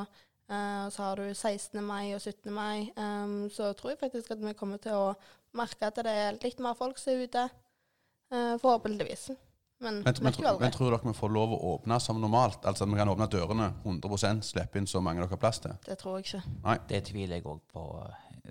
Eh, 0.50 0.86
og 0.86 0.92
så 0.92 1.04
har 1.04 1.16
du 1.22 1.34
16. 1.34 1.84
mai 1.84 2.14
og 2.16 2.22
17. 2.22 2.52
mai. 2.54 2.90
Um, 2.98 3.50
så 3.54 3.74
tror 3.74 3.94
jeg 3.94 4.00
faktisk 4.02 4.32
at 4.32 4.42
vi 4.42 4.54
kommer 4.58 4.82
til 4.82 4.98
å 4.98 5.14
merke 5.54 5.88
at 5.88 6.02
det 6.02 6.10
er 6.10 6.40
litt 6.42 6.60
mer 6.60 6.74
folk 6.78 6.98
som 6.98 7.14
er 7.14 7.28
ute. 7.28 7.50
Eh, 8.34 8.56
forhåpentligvis. 8.62 9.30
Men 9.84 10.00
Men, 10.00 10.04
vet 10.04 10.22
men, 10.22 10.34
tro, 10.34 10.58
men 10.60 10.72
tror 10.72 10.92
dere 10.92 11.04
vi 11.04 11.14
får 11.14 11.30
lov 11.30 11.54
å 11.54 11.62
åpne 11.76 12.00
som 12.00 12.22
normalt? 12.22 12.66
Altså 12.66 12.86
at 12.86 12.90
vi 12.90 12.98
kan 12.98 13.10
åpne 13.10 13.28
dørene 13.28 13.74
100% 13.84 14.46
slippe 14.48 14.80
inn 14.80 14.88
så 14.88 15.02
mange 15.04 15.22
dere 15.22 15.30
har 15.30 15.42
plass 15.42 15.60
til? 15.60 15.74
Det 15.86 15.98
tror 16.00 16.18
jeg 16.18 16.26
ikke. 16.26 16.78
Det 16.88 17.02
tviler 17.10 17.36
jeg 17.38 17.46
òg 17.46 17.60
på, 17.74 17.84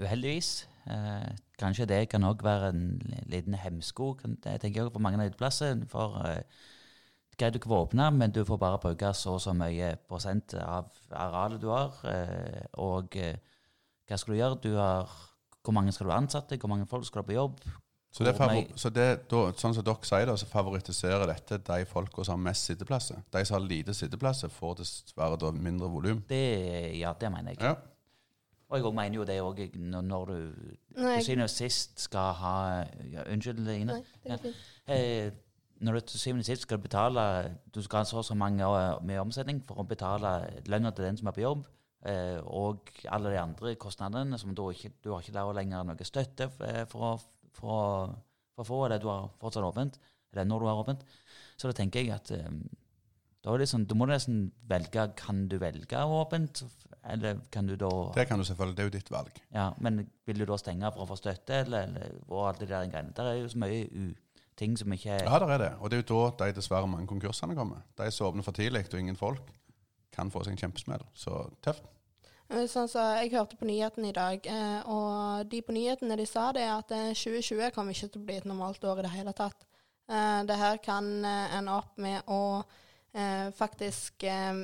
uheldigvis. 0.01 0.69
Eh, 0.91 1.33
kanskje 1.61 1.87
det 1.87 2.09
kan 2.11 2.25
òg 2.27 2.43
være 2.43 2.73
en 2.73 2.87
liten 3.31 3.55
hemsko 3.55 4.15
kan, 4.19 4.39
jeg 4.45 4.61
tenker 4.61 4.83
jeg, 4.83 4.93
for 4.95 5.05
mange 5.05 5.21
uteplasser. 5.27 5.85
For 5.91 6.19
eh, 6.27 6.43
greit 7.39 7.55
du 7.55 7.61
kan 7.63 7.73
få 7.73 7.83
åpne, 7.87 8.11
men 8.17 8.35
du 8.35 8.45
får 8.45 8.61
bare 8.61 8.81
bruke 8.83 9.13
så 9.15 9.37
og 9.37 9.45
så 9.45 9.55
mye 9.57 9.95
prosent 10.09 10.55
av 10.55 10.91
arealet 11.11 11.63
du 11.63 11.69
har. 11.73 11.95
Eh, 12.09 12.65
og 12.83 13.17
eh, 13.17 13.39
hva 14.09 14.19
skal 14.19 14.35
du 14.35 14.41
gjøre? 14.41 14.61
Du 14.65 14.75
har, 14.77 15.13
hvor 15.63 15.77
mange 15.77 15.93
skal 15.95 16.11
du 16.11 16.17
ansette? 16.17 16.59
Hvor 16.59 16.73
mange 16.73 16.87
folk 16.91 17.07
skal 17.07 17.23
du 17.23 17.33
på 17.33 17.39
jobb? 17.39 17.63
Så, 18.13 18.27
det, 18.27 18.35
er, 18.35 18.37
favor, 18.37 18.65
så 18.77 18.91
det, 18.93 19.05
da, 19.31 19.39
sånn 19.57 19.73
som 19.73 19.85
dere 19.87 20.05
sier 20.05 20.27
det, 20.29 20.35
så 20.37 20.47
favoritiserer 20.51 21.23
dette 21.31 21.57
de 21.65 21.87
folka 21.89 22.27
som 22.27 22.37
har 22.37 22.51
mest 22.51 22.69
sitteplasser. 22.69 23.23
De 23.33 23.41
som 23.49 23.57
har 23.57 23.65
lite 23.65 23.95
sitteplasser, 23.97 24.53
får 24.53 24.83
dessverre 24.83 25.39
da 25.41 25.49
mindre 25.57 25.89
volum. 25.89 26.21
Det, 26.29 26.43
ja, 26.99 27.15
det 27.17 27.31
mener 27.33 27.55
jeg. 27.55 27.63
Ja. 27.65 27.73
Og 28.73 28.81
jeg 28.81 28.95
mener 28.97 29.19
jo 29.21 29.25
det 29.29 29.39
òg 29.45 29.59
når, 29.77 30.31
du 30.31 30.37
Nei, 30.97 31.19
til 31.19 31.27
syvende 31.27 31.45
og 31.45 31.53
sist 31.53 32.01
skal 32.01 32.33
ha 32.41 32.57
ja, 33.13 33.27
Unnskyld, 33.29 33.67
Ine. 33.69 33.99
nei, 33.99 34.05
det 34.25 34.39
ja. 34.49 34.55
Eh, 34.97 35.33
når 35.83 35.99
du 35.99 36.07
til 36.07 36.23
syvende 36.23 36.47
og 36.47 36.49
sist 36.49 36.65
skal 36.65 36.81
betale 36.81 37.25
Du 37.75 37.83
skal 37.85 38.01
ha 38.01 38.09
så 38.09 38.21
og 38.23 38.25
så 38.25 38.37
mange 38.39 38.65
med 39.05 39.21
omsetning 39.21 39.61
for 39.67 39.83
å 39.83 39.87
betale 39.89 40.33
lønna 40.71 40.93
til 40.95 41.05
den 41.05 41.21
som 41.21 41.29
er 41.29 41.37
på 41.37 41.45
jobb, 41.45 41.67
eh, 42.09 42.39
og 42.47 42.93
alle 43.13 43.35
de 43.35 43.41
andre 43.43 43.75
kostnadene 43.77 44.39
som 44.41 44.55
du 44.55 44.65
ikke 44.71 44.95
Du 45.03 45.13
har 45.13 45.21
ikke 45.21 45.37
der 45.37 45.53
lenger 45.59 45.85
noe 45.85 46.09
støtte 46.09 46.49
for, 46.57 46.87
for 46.95 47.09
å, 47.11 47.13
for 47.59 47.77
å, 47.77 47.83
for 48.55 48.65
å 48.65 48.71
få 48.71 48.81
det 48.95 49.03
du 49.03 49.11
har 49.11 49.29
fortsatt 49.43 49.69
åpent, 49.69 50.01
eller 50.33 50.49
når 50.49 50.63
du 50.63 50.71
har 50.71 50.81
åpent. 50.81 51.05
Så 51.61 51.69
da 51.69 51.77
tenker 51.77 52.01
jeg 52.01 52.15
at 52.15 52.33
eh, 52.39 52.49
da, 53.43 53.53
er 53.55 53.59
det 53.59 53.69
sånn, 53.69 53.87
da 53.91 53.95
må 53.99 54.07
du 54.07 54.13
nesten 54.15 54.53
velge 54.71 55.09
Kan 55.19 55.49
du 55.51 55.57
velge 55.59 55.99
åpent, 56.07 56.63
eller 57.05 57.41
kan 57.51 57.67
du 57.67 57.75
da 57.77 57.89
Det 58.15 58.29
kan 58.29 58.39
du 58.39 58.45
selvfølgelig, 58.47 58.77
det 58.77 58.83
er 58.85 58.91
jo 58.91 58.97
ditt 58.99 59.11
valg. 59.11 59.41
ja, 59.55 59.73
Men 59.81 60.05
vil 60.27 60.39
du 60.39 60.45
da 60.47 60.57
stenge 60.57 60.93
for 60.95 61.03
å 61.05 61.09
få 61.11 61.17
støtte, 61.19 61.63
eller, 61.65 61.89
eller 61.89 62.13
og 62.29 62.49
alle 62.49 62.59
de 62.61 62.67
der 62.71 62.87
greiene? 62.93 63.13
Der 63.17 63.25
er 63.33 63.41
jo 63.41 63.49
så 63.49 63.59
mye 63.59 63.87
u 63.91 64.13
ting 64.57 64.77
som 64.79 64.93
ikke 64.93 65.17
Ja, 65.25 65.39
der 65.41 65.49
er 65.55 65.59
det. 65.59 65.73
Og 65.81 65.91
det 65.91 65.99
er 65.99 66.03
jo 66.05 66.31
da 66.39 66.47
de 66.47 66.53
dessverre 66.61 66.87
mange 66.87 67.07
konkursene 67.11 67.57
kommer. 67.57 67.83
De 67.99 68.11
som 68.13 68.29
åpner 68.29 68.45
for 68.47 68.53
tidlig 68.53 68.85
og 68.93 69.01
ingen 69.01 69.17
folk, 69.17 69.43
kan 70.13 70.31
få 70.31 70.45
seg 70.45 70.53
en 70.53 70.59
kjempesmell. 70.61 71.03
Så 71.15 71.51
tøft. 71.65 71.83
Eh, 72.51 72.67
Sånn 72.69 72.87
så 72.87 73.01
Jeg 73.23 73.33
hørte 73.33 73.57
på 73.57 73.65
nyhetene 73.65 74.11
i 74.11 74.13
dag, 74.13 74.47
eh, 74.47 74.83
og 74.87 75.49
de 75.49 75.63
på 75.63 75.73
nyhetene 75.73 76.17
de 76.21 76.27
sa 76.29 76.53
det 76.53 76.69
at 76.69 76.93
eh, 76.93 77.15
2020 77.17 77.73
kommer 77.75 77.93
ikke 77.97 78.13
til 78.13 78.21
å 78.23 78.25
bli 78.29 78.37
et 78.37 78.45
normalt 78.45 78.85
år 78.85 79.01
i 79.01 79.03
det 79.09 79.11
hele 79.17 79.33
tatt. 79.33 79.65
Eh, 80.09 80.45
Det 80.45 80.59
her 80.61 80.77
kan 80.85 81.25
eh, 81.25 81.57
ende 81.59 81.73
opp 81.73 81.97
med 81.97 82.23
å 82.29 82.61
eh, 82.61 82.79
faktisk 83.57 84.23
eh, 84.25 84.63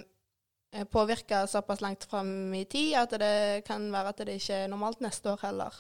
eh, 0.73 0.85
påvirke 0.89 1.43
såpass 1.51 1.83
langt 1.85 2.05
fram 2.09 2.55
i 2.55 2.65
tid 2.65 2.95
at 2.97 3.13
det 3.21 3.65
kan 3.67 3.91
være 3.93 4.15
at 4.15 4.25
det 4.25 4.39
ikke 4.41 4.63
er 4.65 4.73
normalt 4.73 5.03
neste 5.05 5.35
år 5.35 5.43
heller. 5.43 5.75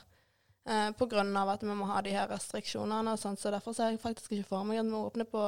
Eh, 0.68 0.90
av 0.92 1.48
at 1.48 1.62
vi 1.62 1.74
må 1.74 1.86
ha 1.88 2.02
de 2.04 2.12
her 2.12 2.28
restriksjonene 2.28 3.12
og 3.14 3.18
sånt, 3.18 3.40
så 3.40 3.50
derfor 3.50 3.72
ser 3.72 3.94
jeg 3.94 4.02
faktisk 4.02 4.32
ikke 4.32 4.50
for 4.50 4.64
meg 4.68 4.82
at 4.82 4.86
vi 4.90 5.00
åpner 5.00 5.24
på 5.24 5.46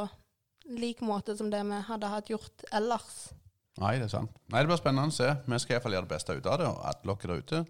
lik 0.70 1.00
måte 1.04 1.36
som 1.36 1.50
det 1.50 1.60
vi 1.66 1.82
hadde 1.88 2.08
hatt 2.08 2.30
gjort 2.30 2.64
ellers. 2.72 3.28
Nei, 3.80 3.96
det 3.98 4.08
er 4.08 4.14
sant. 4.16 4.32
Nei, 4.50 4.62
Det 4.62 4.68
blir 4.68 4.80
spennende 4.80 5.12
å 5.12 5.14
se. 5.14 5.28
Vi 5.46 5.58
skal 5.58 5.76
iallfall 5.76 5.94
gjøre 5.96 6.08
det 6.08 6.14
beste 6.14 6.36
ut 6.36 6.46
av 6.46 6.58
det. 6.60 6.66
Og 6.68 6.80
alle 6.84 7.16
dere 7.16 7.36
der 7.36 7.44
ute 7.44 7.60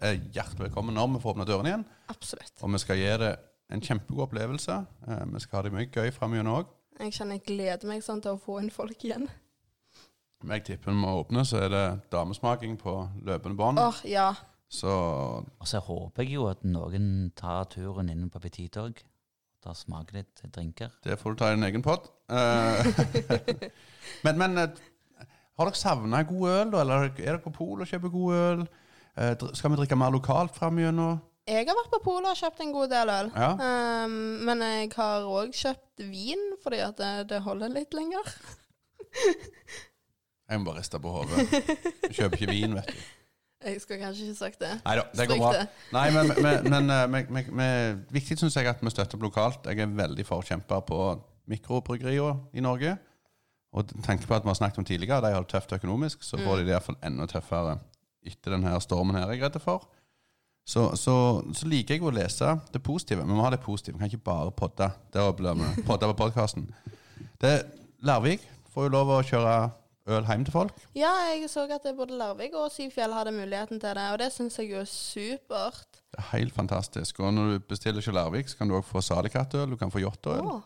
er 0.00 0.18
hjertelig 0.34 0.68
velkommen 0.68 0.94
når 0.94 1.14
vi 1.14 1.22
får 1.22 1.34
åpna 1.34 1.46
dørene 1.48 1.72
igjen. 1.72 1.86
Absolutt. 2.12 2.52
Og 2.62 2.74
vi 2.74 2.82
skal 2.82 3.00
gi 3.00 3.08
det 3.22 3.30
en 3.70 3.82
kjempegod 3.86 4.26
opplevelse. 4.28 4.76
Eh, 5.08 5.24
Vi 5.32 5.40
skal 5.40 5.58
ha 5.58 5.62
det 5.66 5.72
mye 5.74 5.90
gøy 5.90 6.10
framover 6.14 6.52
òg. 6.58 6.70
Jeg 7.00 7.14
kjenner 7.16 7.38
jeg 7.38 7.46
gleder 7.48 7.88
meg 7.88 8.02
sånn 8.04 8.20
til 8.20 8.36
å 8.36 8.40
få 8.40 8.58
inn 8.60 8.70
folk 8.72 9.04
igjen. 9.06 9.26
Jeg 10.50 10.64
tipper 10.64 10.92
når 10.92 11.00
vi 11.00 11.20
åpner, 11.22 11.46
så 11.48 11.60
er 11.64 11.72
det 11.72 11.84
damesmaking 12.12 12.76
på 12.80 12.94
løpende 13.28 13.56
bånd. 13.56 13.80
Åh, 13.80 14.00
ja. 14.08 14.30
Så 14.70 14.88
Og 14.90 15.66
så 15.66 15.80
håper 15.82 16.22
jeg 16.24 16.36
jo 16.38 16.46
at 16.48 16.62
noen 16.64 17.30
tar 17.36 17.66
turen 17.72 18.08
inn 18.12 18.28
på 18.32 18.40
Petit 18.40 18.76
òg. 18.80 19.00
Da 19.60 19.74
smaker 19.76 20.20
litt 20.20 20.40
drinker. 20.54 20.92
det 21.04 21.18
får 21.20 21.34
du 21.34 21.36
ta 21.40 21.50
i 21.50 21.56
din 21.56 21.66
egen 21.68 21.82
pott. 21.84 22.06
Eh, 22.32 22.86
men, 24.24 24.38
men 24.40 24.56
eh, 24.62 24.78
har 25.58 25.68
dere 25.68 25.76
savna 25.76 26.22
god 26.24 26.46
øl, 26.48 26.70
da? 26.72 26.80
Eller 26.80 27.08
er 27.08 27.10
dere 27.18 27.42
på 27.44 27.52
polet 27.52 27.84
og 27.84 27.90
kjøper 27.90 28.14
god 28.14 28.38
øl? 28.38 28.62
Eh, 29.16 29.34
Skal 29.52 29.74
vi 29.74 29.80
drikke 29.82 29.98
mer 30.00 30.14
lokalt 30.14 30.56
framover? 30.56 31.18
Jeg 31.50 31.66
har 31.66 31.74
vært 31.74 31.90
på 31.90 32.02
polet 32.04 32.30
og 32.30 32.38
kjøpt 32.38 32.60
en 32.62 32.74
god 32.74 32.90
del 32.92 33.10
øl. 33.10 33.30
Ja. 33.34 33.50
Um, 34.06 34.18
men 34.46 34.62
jeg 34.62 34.90
har 34.94 35.24
òg 35.26 35.54
kjøpt 35.56 36.04
vin, 36.10 36.44
fordi 36.62 36.82
at 36.84 36.98
det, 37.00 37.12
det 37.32 37.40
holder 37.46 37.72
litt 37.74 37.96
lenger. 37.96 38.28
Jeg 40.50 40.58
må 40.58 40.66
bare 40.66 40.80
riste 40.80 40.98
på 40.98 41.10
hodet. 41.14 41.44
Kjøper 42.10 42.40
ikke 42.40 42.50
vin, 42.50 42.72
vet 42.74 42.88
du. 42.90 43.02
Jeg 43.60 43.82
skulle 43.82 44.00
kanskje 44.00 44.24
ikke 44.24 44.38
sagt 44.38 44.62
det. 44.62 44.70
Nei 44.86 44.94
da, 44.96 45.04
det 45.14 45.26
går 45.28 45.38
bra. 45.38 45.64
Nei, 45.92 46.06
men, 46.16 46.30
men, 46.40 46.64
men, 46.72 46.90
eh, 46.94 47.50
men, 47.52 48.00
viktig 48.10 48.38
syns 48.40 48.56
jeg 48.56 48.66
at 48.70 48.80
vi 48.80 48.90
støtter 48.90 49.18
opp 49.18 49.26
lokalt. 49.28 49.68
Jeg 49.68 49.84
er 49.84 49.92
veldig 50.00 50.24
forkjemper 50.26 50.82
på 50.88 50.98
mikrobryggerier 51.52 52.40
i 52.56 52.64
Norge. 52.64 52.96
Og 53.76 53.92
tenker 54.02 54.26
på 54.26 54.34
at 54.34 54.46
vi 54.46 54.50
har 54.50 54.58
snakket 54.58 54.80
om 54.82 54.88
tidligere, 54.88 55.20
de 55.22 55.34
har 55.36 55.44
det 55.44 55.52
tøft 55.52 55.76
økonomisk, 55.76 56.24
så 56.26 56.40
får 56.40 56.58
de 56.58 56.66
det 56.66 56.74
iallfall 56.74 56.98
enda 57.06 57.28
tøffere 57.30 57.76
etter 58.26 58.56
denne 58.56 58.72
stormen 58.82 59.14
her, 59.14 59.28
er 59.28 59.38
jeg 59.38 59.44
redd 59.44 59.60
for. 59.62 59.86
Så, 60.66 60.90
så, 60.96 61.14
så 61.56 61.66
liker 61.66 61.96
jeg 61.96 62.04
å 62.06 62.12
lese 62.14 62.52
det 62.72 62.82
positive. 62.84 63.24
Men 63.24 63.34
Vi 63.34 63.38
må 63.40 63.44
ha 63.46 63.50
det 63.50 63.62
positive. 63.64 63.96
Vi 63.96 64.04
kan 64.04 64.10
ikke 64.12 64.24
bare 64.30 64.52
podde. 64.54 64.90
Det 65.12 65.24
podde 65.86 66.10
på 66.12 66.18
podkasten. 66.20 66.68
Larvik 68.06 68.44
får 68.72 68.86
jo 68.86 68.92
lov 68.94 69.10
å 69.12 69.20
kjøre 69.26 69.54
øl 70.10 70.26
hjem 70.26 70.44
til 70.46 70.54
folk. 70.54 70.76
Ja, 70.96 71.10
jeg 71.30 71.48
så 71.50 71.66
at 71.70 71.86
både 71.96 72.16
Larvik 72.18 72.54
og 72.58 72.70
Syfjell 72.72 73.12
hadde 73.14 73.32
muligheten 73.34 73.80
til 73.82 73.96
det, 73.98 74.06
og 74.12 74.18
det 74.22 74.30
syns 74.34 74.56
jeg 74.58 74.70
jo 74.72 74.80
er 74.82 74.88
supert. 74.88 76.00
Det 76.10 76.18
er 76.22 76.28
helt 76.32 76.54
fantastisk. 76.56 77.20
Og 77.20 77.34
når 77.34 77.52
du 77.52 77.66
bestiller 77.70 78.00
ikke 78.02 78.14
Larvik, 78.16 78.48
så 78.50 78.58
kan 78.60 78.70
du 78.70 78.76
òg 78.78 78.86
få 78.88 79.02
Salikattøl, 79.04 79.70
du 79.70 79.78
kan 79.80 79.92
få 79.92 80.02
Jåttøl. 80.02 80.46
Oh. 80.46 80.62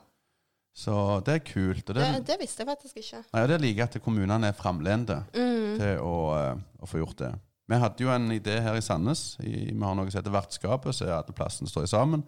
Så 0.75 0.95
det 1.27 1.35
er 1.39 1.43
kult. 1.47 1.85
Det, 1.87 1.95
det, 1.95 2.23
det 2.27 2.37
visste 2.41 2.65
jeg 2.65 2.71
faktisk 2.73 2.97
ikke. 2.99 3.21
nei, 3.37 3.43
det 3.51 3.59
liker 3.63 3.85
jeg 3.85 3.91
at 3.93 4.03
kommunene 4.03 4.49
er 4.51 4.57
framlente 4.59 5.21
Mm. 5.35 5.77
til 5.79 6.01
å, 6.03 6.15
eh, 6.39 6.63
å 6.83 6.87
få 6.91 6.99
gjort 7.03 7.19
det. 7.23 7.33
Vi 7.69 7.79
hadde 7.81 8.05
jo 8.05 8.11
en 8.13 8.27
idé 8.35 8.59
her 8.61 8.77
i 8.77 8.83
Sandnes. 8.85 9.37
I, 9.41 9.71
vi 9.73 9.81
har 9.81 9.95
noe 9.97 10.11
som 10.11 10.21
heter 10.21 10.35
Vertskapet, 10.35 10.93
så 10.97 11.07
er 11.07 11.15
alle 11.17 11.33
plassene 11.37 11.71
står 11.71 11.87
sammen. 11.89 12.25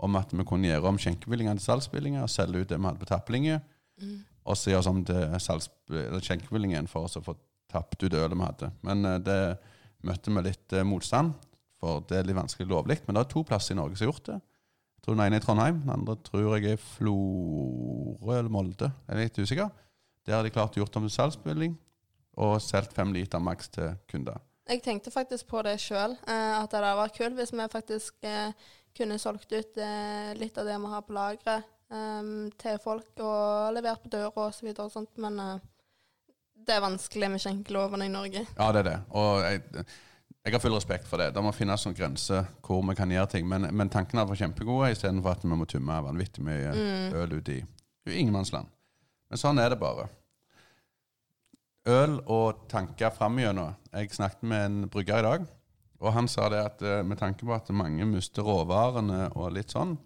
Om 0.00 0.16
at 0.16 0.30
vi 0.32 0.46
kunne 0.48 0.70
gjøre 0.70 0.88
om 0.88 0.98
skjenkebevillinger 1.00 1.58
til 1.58 1.66
salgsbevillinger, 1.66 2.24
selge 2.32 2.62
ut 2.62 2.70
det 2.70 2.78
vi 2.80 2.88
hadde 2.88 3.02
på 3.02 3.10
tapplinge, 3.10 3.60
Mm. 4.00 4.22
og 4.48 4.56
så 4.56 4.70
gjøre 4.72 4.88
om 4.88 5.02
til 5.04 6.22
skjenkebevillingen 6.24 6.86
for 6.88 7.04
oss 7.04 7.18
å 7.18 7.20
få 7.20 7.34
tapt 7.68 8.00
ut 8.00 8.14
ølet 8.16 8.32
vi 8.32 8.46
hadde. 8.46 8.70
Men 8.80 9.04
eh, 9.04 9.18
det 9.20 9.58
møtte 10.08 10.32
vi 10.32 10.44
litt 10.46 10.72
eh, 10.72 10.86
motstand, 10.88 11.34
for 11.76 12.00
det 12.08 12.16
er 12.16 12.24
litt 12.24 12.38
vanskelig 12.38 12.70
lovlig. 12.70 12.96
Men 13.04 13.18
det 13.18 13.26
er 13.26 13.28
to 13.34 13.42
plasser 13.44 13.74
i 13.74 13.76
Norge 13.76 13.98
som 13.98 14.06
har 14.06 14.14
gjort 14.14 14.30
det. 14.30 14.38
Jeg 14.40 15.04
tror 15.04 15.18
den 15.18 15.24
ene 15.26 15.36
er 15.36 15.42
i 15.42 15.44
Trondheim, 15.44 15.82
den 15.84 15.92
andre 15.98 16.16
tror 16.24 16.56
jeg 16.56 16.72
er 16.72 16.80
Florø 16.80 18.38
eller 18.38 18.52
Molde. 18.52 18.88
Jeg 19.08 19.14
er 19.16 19.20
litt 19.20 19.38
usikker. 19.44 19.70
Der 20.24 20.36
har 20.38 20.44
de 20.48 20.52
klart 20.56 20.76
gjort 20.76 20.96
om 20.96 21.04
til 21.04 21.14
salgsbevilling 21.14 21.76
og 22.40 22.56
solgt 22.64 22.96
fem 22.96 23.12
liter 23.12 23.40
maks 23.42 23.68
til 23.76 23.94
kunder. 24.08 24.40
Jeg 24.70 24.82
tenkte 24.84 25.10
faktisk 25.10 25.48
på 25.50 25.62
det 25.66 25.76
sjøl, 25.82 26.12
eh, 26.30 26.52
at 26.60 26.70
det 26.70 26.78
hadde 26.78 26.94
vært 27.00 27.16
kult 27.18 27.38
hvis 27.38 27.50
vi 27.56 27.64
faktisk 27.72 28.26
eh, 28.28 28.52
kunne 28.96 29.18
solgt 29.18 29.50
ut 29.50 29.78
eh, 29.82 30.30
litt 30.38 30.58
av 30.60 30.68
det 30.68 30.76
vi 30.78 30.90
har 30.92 31.02
på 31.06 31.16
lageret 31.16 31.76
til 32.62 32.76
folk, 32.78 33.08
og 33.18 33.72
levert 33.74 33.98
på 34.04 34.12
døra 34.12 34.30
og 34.44 34.52
så 34.54 34.62
videre 34.62 34.84
og 34.86 34.92
sånt, 34.94 35.10
men 35.18 35.40
det 36.54 36.76
er 36.76 36.84
vanskelig 36.84 37.30
med 37.32 37.42
skjenkelovene 37.42 38.06
i 38.06 38.12
Norge. 38.12 38.44
Ja, 38.54 38.68
det 38.70 38.84
er 38.84 38.86
det. 38.86 38.92
Og 39.10 39.40
jeg, 39.42 39.64
jeg 40.44 40.54
har 40.54 40.62
full 40.62 40.76
respekt 40.76 41.08
for 41.10 41.18
det. 41.18 41.32
Det 41.34 41.42
må 41.42 41.50
finnes 41.50 41.82
noen 41.88 41.96
grenser 41.98 42.46
hvor 42.62 42.84
vi 42.86 42.94
kan 42.94 43.10
gjøre 43.10 43.32
ting. 43.32 43.48
Men, 43.50 43.66
men 43.74 43.90
tankene 43.90 44.22
var 44.22 44.38
kjempegode, 44.38 44.92
istedenfor 44.94 45.34
at 45.34 45.42
vi 45.42 45.50
må 45.50 45.66
tømme 45.66 45.98
vanvittig 46.06 46.46
mye 46.46 46.70
Mm. 46.76 47.18
øl 47.24 47.34
ut 47.40 47.50
i 47.56 47.58
ingenmannsland. 48.06 48.70
Men 49.26 49.42
sånn 49.42 49.58
er 49.58 49.74
det 49.74 49.80
bare. 49.82 50.06
Øl 51.88 52.18
og 52.26 52.66
tanker 52.68 53.12
framigjennom. 53.14 53.74
Jeg 53.92 54.12
snakket 54.12 54.42
med 54.42 54.66
en 54.66 54.88
brygger 54.92 55.22
i 55.22 55.26
dag, 55.26 55.48
og 56.00 56.12
han 56.12 56.28
sa 56.28 56.48
det 56.52 56.60
at 56.60 56.82
eh, 56.82 57.02
med 57.04 57.18
tanke 57.18 57.46
på 57.46 57.54
at 57.56 57.70
mange 57.72 58.04
mister 58.08 58.44
råvarene 58.44 59.30
og 59.32 59.52
litt 59.56 59.72
sånn, 59.72 59.96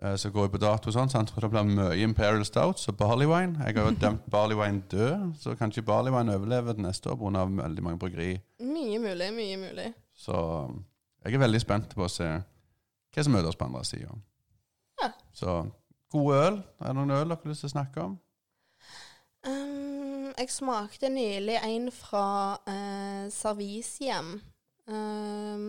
så 0.00 0.30
går 0.32 0.46
jeg 0.46 0.52
på 0.54 0.58
dato 0.62 0.88
og 0.88 0.94
sånn, 0.94 1.10
så 1.12 1.18
han 1.18 1.26
tror 1.28 1.44
det 1.44 1.48
blir 1.52 1.66
mye 1.68 1.96
Imperial 2.00 2.44
Stouts 2.48 2.88
og 2.88 2.96
Barley 2.96 3.28
Wine. 3.28 3.60
Jeg 3.66 3.76
har 3.76 3.84
jo 3.84 3.98
dømt 4.00 4.22
Barley 4.32 4.56
Wine 4.56 4.80
død, 4.88 5.26
så 5.36 5.52
kanskje 5.60 5.84
Barley 5.84 6.14
Wine 6.14 6.38
overlever 6.38 6.72
det 6.72 6.86
neste 6.86 7.10
år 7.12 7.18
pga. 7.20 7.42
veldig 7.44 7.84
mange 7.84 8.00
bryggeri. 8.00 8.30
Mye 8.64 8.96
mulig, 9.02 9.28
mye 9.36 9.58
mulig. 9.60 9.90
Så 10.16 10.38
jeg 11.20 11.34
er 11.34 11.44
veldig 11.44 11.60
spent 11.60 11.92
på 11.92 12.06
å 12.06 12.08
se 12.08 12.30
hva 12.30 13.24
som 13.26 13.36
møter 13.36 13.50
oss 13.50 13.60
på 13.60 13.68
andre 13.68 13.84
sida. 13.84 14.16
Ja. 15.02 15.10
Så 15.36 15.58
god 16.12 16.34
øl. 16.38 16.58
Er 16.80 16.86
det 16.86 16.96
noen 16.96 17.14
øl 17.18 17.28
dere 17.28 17.36
har 17.42 17.52
lyst 17.52 17.66
til 17.66 17.68
å 17.68 17.74
snakke 17.74 18.06
om? 18.06 18.16
Jeg 20.40 20.48
smakte 20.48 21.10
nylig 21.12 21.58
en 21.60 21.90
fra 21.92 22.56
uh, 22.64 23.24
Servicehjem. 23.28 24.38
Um, 24.88 25.66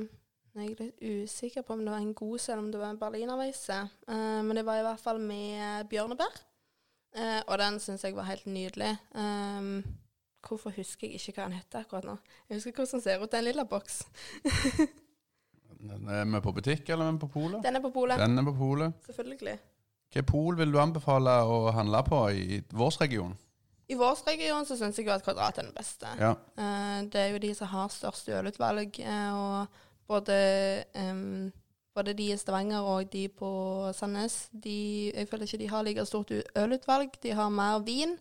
jeg 0.56 0.70
er 0.70 0.80
litt 0.80 1.02
usikker 1.04 1.66
på 1.68 1.76
om 1.76 1.82
det 1.84 1.92
var 1.92 2.00
en 2.00 2.14
god 2.16 2.40
selv 2.40 2.64
om 2.64 2.70
det 2.72 2.80
var 2.80 2.94
en 2.94 3.00
berlinerweisse. 3.02 3.82
Uh, 4.08 4.40
men 4.48 4.56
det 4.56 4.64
var 4.64 4.80
i 4.80 4.86
hvert 4.86 5.04
fall 5.04 5.20
med 5.20 5.92
bjørnebær. 5.92 6.40
Uh, 7.18 7.42
og 7.50 7.60
den 7.60 7.82
syns 7.84 8.08
jeg 8.08 8.16
var 8.16 8.30
helt 8.30 8.48
nydelig. 8.48 8.94
Um, 9.12 9.84
hvorfor 10.48 10.72
husker 10.80 11.10
jeg 11.10 11.20
ikke 11.20 11.42
hva 11.42 11.50
den 11.50 11.60
heter 11.60 11.84
akkurat 11.84 12.08
nå? 12.08 12.16
Jeg 12.48 12.62
husker 12.62 12.72
hvordan 12.72 12.96
den 12.96 13.06
ser 13.10 13.20
ut. 13.20 13.28
den 13.28 13.44
en 13.44 13.50
lilla 13.52 13.68
boks. 13.68 14.02
Er 15.82 16.26
vi 16.32 16.46
på 16.48 16.52
butikk, 16.56 16.88
eller 16.88 17.10
er 17.10 17.20
vi 17.20 17.26
på 17.28 17.34
polet? 17.36 17.60
Den 17.68 17.76
er 17.76 17.84
på 17.84 17.92
polet. 17.92 18.24
Den 18.24 18.40
er 18.40 18.48
på 18.48 18.56
polet. 18.56 19.04
Selvfølgelig. 19.06 19.60
Hvilket 20.08 20.32
pol 20.32 20.64
vil 20.64 20.72
du 20.72 20.80
anbefale 20.80 21.42
å 21.44 21.64
handle 21.76 22.08
på 22.08 22.28
i 22.32 22.64
vår 22.72 23.02
region? 23.04 23.36
I 23.92 23.96
vår 24.00 24.22
region 24.28 24.66
så 24.68 24.78
syns 24.80 25.00
jeg 25.00 25.08
jo 25.10 25.14
at 25.14 25.24
Kvadrat 25.26 25.58
er 25.60 25.68
den 25.68 25.76
beste. 25.76 26.12
Ja. 26.20 26.36
Eh, 26.56 27.00
det 27.12 27.20
er 27.20 27.34
jo 27.34 27.42
de 27.44 27.52
som 27.58 27.72
har 27.74 27.92
størst 27.92 28.30
ølutvalg. 28.32 29.00
eh, 29.04 29.34
og 29.36 29.68
både, 30.08 30.38
um, 30.96 31.52
både 31.96 32.14
de 32.16 32.30
i 32.32 32.38
Stavanger 32.38 32.88
og 32.88 33.12
de 33.12 33.28
på 33.28 33.52
Sandnes 33.96 34.50
de, 34.52 35.12
Jeg 35.16 35.28
føler 35.28 35.48
ikke 35.48 35.58
de 35.58 35.70
har 35.70 35.84
like 35.84 36.06
stort 36.06 36.32
ølutvalg. 36.56 37.20
De 37.24 37.32
har 37.32 37.50
mer 37.50 37.80
vin. 37.80 38.18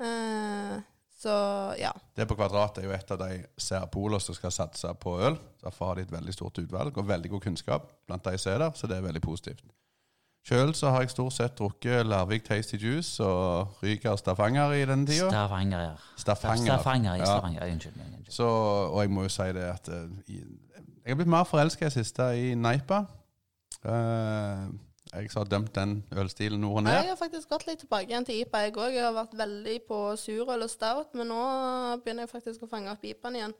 Uh, 0.00 0.80
så 1.22 1.34
ja. 1.78 1.92
Det 2.16 2.26
på 2.26 2.34
Kvadrat 2.34 2.80
er 2.80 2.88
jo 2.88 2.96
et 2.96 3.12
av 3.14 3.20
de 3.20 3.44
særpolene 3.60 4.20
som 4.20 4.34
skal 4.34 4.52
satse 4.52 4.94
på 4.98 5.18
øl. 5.20 5.36
Derfor 5.62 5.86
har 5.86 5.94
de 5.94 6.08
et 6.08 6.12
veldig 6.16 6.34
stort 6.34 6.58
utvalg 6.58 6.98
og 6.98 7.08
veldig 7.08 7.30
god 7.36 7.44
kunnskap 7.50 7.92
blant 8.08 8.24
de 8.24 8.38
som 8.38 8.52
er 8.52 8.64
der, 8.64 8.72
så 8.74 8.90
det 8.90 8.96
er 8.96 9.06
veldig 9.06 9.22
positivt. 9.22 9.62
Sjøl 10.42 10.72
så 10.74 10.90
har 10.90 11.04
jeg 11.04 11.12
stort 11.12 11.32
sett 11.36 11.52
drukket 11.58 12.06
Larvik 12.10 12.42
Tasty 12.44 12.74
Juice 12.82 13.22
og 13.22 13.76
Ryker 13.82 14.16
Stavanger 14.18 14.72
i 14.74 14.80
denne 14.90 15.06
tida. 15.06 15.28
Stavanger, 15.30 15.80
ja. 15.84 15.92
Stavanger. 16.18 16.78
Stavanger 16.80 17.14
i 17.14 17.18
Ja. 17.22 17.26
Stavanger. 17.30 17.66
Unnskyld. 17.72 17.96
meg, 17.96 18.06
unnskyld. 18.16 18.32
Så, 18.34 18.48
og 18.90 19.00
jeg 19.04 19.10
må 19.14 19.22
jo 19.22 19.28
si 19.30 19.46
det 19.54 19.68
at 19.70 19.88
eh, 19.88 20.08
jeg 20.32 21.12
har 21.12 21.20
blitt 21.20 21.30
mer 21.30 21.44
forelska 21.46 21.86
i 21.86 21.90
det 21.90 21.92
siste 21.94 22.26
i 22.38 22.54
Neipa. 22.58 23.04
Eh, 23.84 24.66
jeg 25.12 25.30
har 25.36 25.44
dømt 25.44 25.74
den 25.76 25.94
ølstilen 26.16 26.60
nord 26.64 26.76
og 26.80 26.84
ned. 26.88 26.92
Jeg 26.92 27.12
har 27.12 27.16
faktisk 27.20 27.48
gått 27.52 27.66
litt 27.68 27.82
tilbake 27.84 28.08
igjen 28.10 28.24
til 28.26 28.42
IPA, 28.42 28.58
jeg 28.66 28.76
òg. 28.80 28.92
Jeg 28.96 29.04
har 29.04 29.16
vært 29.16 29.34
veldig 29.38 29.78
på 29.88 29.98
surøl 30.16 30.64
og 30.66 30.70
stout, 30.72 31.14
men 31.18 31.28
nå 31.28 31.40
begynner 32.02 32.26
jeg 32.26 32.32
faktisk 32.32 32.64
å 32.64 32.70
fange 32.70 32.90
opp 32.90 33.04
IPA-en 33.04 33.36
igjen. 33.42 33.54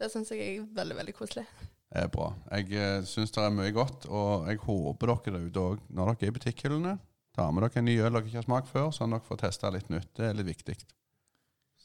Det 0.00 0.08
syns 0.12 0.32
jeg 0.34 0.40
er 0.58 0.64
veldig, 0.74 0.96
veldig 1.00 1.14
koselig. 1.14 1.46
Er 1.90 2.06
bra. 2.06 2.28
Jeg 2.54 2.70
uh, 2.78 3.06
syns 3.08 3.32
det 3.34 3.42
er 3.42 3.54
mye 3.54 3.72
godt, 3.74 4.06
og 4.06 4.46
jeg 4.46 4.60
håper 4.62 5.10
dere 5.10 5.32
der 5.34 5.46
ute 5.48 5.62
òg, 5.72 5.80
når 5.90 6.12
dere 6.12 6.28
er 6.28 6.30
i 6.30 6.34
butikkhyllene, 6.36 6.92
tar 7.34 7.50
med 7.50 7.66
dere 7.66 7.82
en 7.82 7.88
ny 7.88 7.96
øl 7.98 8.14
dere 8.14 8.28
ikke 8.28 8.38
har 8.38 8.46
smakt 8.46 8.70
før, 8.70 8.92
sånn 8.94 9.16
at 9.16 9.24
dere 9.24 9.30
får 9.30 9.40
testa 9.42 9.72
litt 9.74 9.90
nytt. 9.90 10.12
Det 10.14 10.28
er 10.28 10.36
litt 10.38 10.50
viktig. 10.52 10.76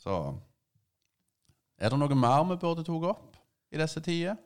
Så 0.03 0.19
Er 1.81 1.91
det 1.91 1.97
noe 1.99 2.15
mer 2.15 2.45
vi 2.51 2.59
burde 2.61 2.85
tatt 2.85 3.09
opp 3.09 3.39
i 3.73 3.81
disse 3.81 4.03
tider? 4.05 4.37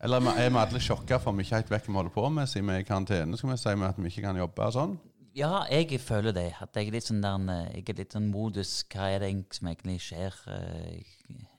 Eller 0.00 0.22
er 0.36 0.50
vi 0.52 0.60
alle 0.60 0.80
sjokka 0.80 1.18
for 1.20 1.34
vi 1.36 1.44
ikke 1.44 1.58
helt 1.58 1.70
vet 1.72 1.86
hva 1.88 1.92
vi 1.92 1.98
holder 1.98 2.14
på 2.14 2.28
med, 2.38 2.48
siden 2.48 2.70
vi 2.70 2.76
er 2.76 2.84
i 2.84 2.88
karantene? 2.88 3.36
Skal 3.36 3.50
vi 3.50 3.58
si 3.60 3.74
at 3.88 4.00
vi 4.00 4.10
ikke 4.12 4.24
kan 4.28 4.38
jobbe 4.38 4.68
og 4.68 4.74
sånn? 4.76 4.96
Ja, 5.36 5.64
jeg 5.68 6.00
føler 6.00 6.32
det. 6.32 6.50
At 6.60 6.76
jeg 6.76 6.88
er 6.88 6.96
litt 6.96 7.08
sånn 7.08 7.20
der 7.24 7.50
eh, 7.52 7.74
Jeg 7.80 7.90
er 7.92 7.98
litt 7.98 8.14
sånn 8.16 8.30
modus 8.32 8.78
Hva 8.92 9.10
er 9.12 9.24
det 9.24 9.32
som 9.52 9.68
egentlig 9.68 9.98
skjer? 10.04 10.38
Eh, 10.48 11.02
Jeg, 11.02 11.55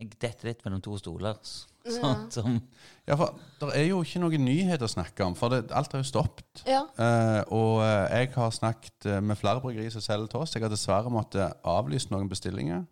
jeg 0.00 0.10
detter 0.18 0.50
litt 0.50 0.64
mellom 0.66 0.82
to 0.82 0.96
stoler. 0.98 1.38
Sånn 1.84 2.26
som 2.32 2.56
Ja, 3.04 3.16
for 3.20 3.36
det 3.60 3.74
er 3.76 3.86
jo 3.90 4.00
ikke 4.04 4.22
noen 4.22 4.46
nyhet 4.46 4.82
å 4.82 4.88
snakke 4.88 5.26
om, 5.26 5.36
for 5.36 5.52
det, 5.52 5.68
alt 5.76 5.92
har 5.92 6.00
jo 6.00 6.08
stoppet. 6.08 6.64
Ja. 6.64 6.82
Eh, 6.96 7.40
og 7.52 7.82
eh, 7.84 8.22
jeg 8.22 8.32
har 8.34 8.54
snakket 8.56 9.08
eh, 9.10 9.20
med 9.20 9.38
flere 9.38 9.60
bryggerier 9.62 9.92
som 9.92 10.04
selger 10.04 10.32
til 10.32 10.40
oss. 10.40 10.54
Jeg 10.56 10.64
har 10.64 10.72
dessverre 10.72 11.12
måttet 11.12 11.60
avlyse 11.68 12.10
noen 12.12 12.30
bestillinger. 12.30 12.86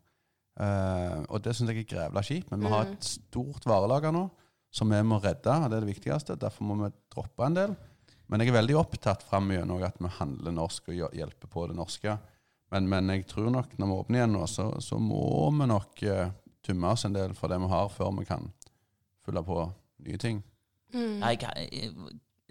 Eh, 0.61 1.19
og 1.33 1.41
det 1.43 1.57
syns 1.57 1.73
jeg 1.73 1.83
er 1.83 1.89
grevla 1.95 2.25
kjipt. 2.27 2.53
Men 2.53 2.67
vi 2.67 2.73
har 2.75 2.91
et 2.91 3.09
stort 3.09 3.65
varelager 3.69 4.15
nå 4.15 4.27
som 4.73 4.93
vi 4.93 5.01
må 5.05 5.19
redde, 5.21 5.53
og 5.53 5.69
det 5.69 5.79
er 5.79 5.85
det 5.85 5.95
viktigste. 5.95 6.37
Derfor 6.41 6.69
må 6.69 6.79
vi 6.81 6.93
droppe 7.13 7.49
en 7.49 7.57
del. 7.57 7.75
Men 8.33 8.41
jeg 8.41 8.53
er 8.53 8.61
veldig 8.61 8.77
opptatt 8.81 9.25
framover 9.29 9.89
at 9.89 9.99
vi 10.01 10.13
handler 10.21 10.55
norsk 10.57 10.93
og 10.93 11.17
hjelper 11.17 11.51
på 11.53 11.67
det 11.69 11.77
norske. 11.77 12.15
Men, 12.73 12.87
men 12.89 13.11
jeg 13.13 13.27
tror 13.29 13.51
nok 13.53 13.75
når 13.77 13.91
vi 13.91 13.97
åpner 14.01 14.23
igjen 14.23 14.33
nå, 14.33 14.47
så, 14.49 14.71
så 14.81 14.97
må 14.97 15.51
vi 15.53 15.67
nok 15.69 16.05
uh, 16.09 16.31
tumme 16.65 16.89
oss 16.95 17.05
en 17.05 17.15
del 17.15 17.35
for 17.35 17.49
det 17.51 17.59
vi 17.61 17.69
har, 17.73 17.89
før 17.91 18.11
vi 18.19 18.25
kan 18.29 18.53
fylle 19.27 19.43
på 19.47 19.59
nye 20.07 20.17
ting. 20.19 20.43
Mm. 20.95 21.21
Jeg, 21.23 21.41
jeg- 21.43 21.95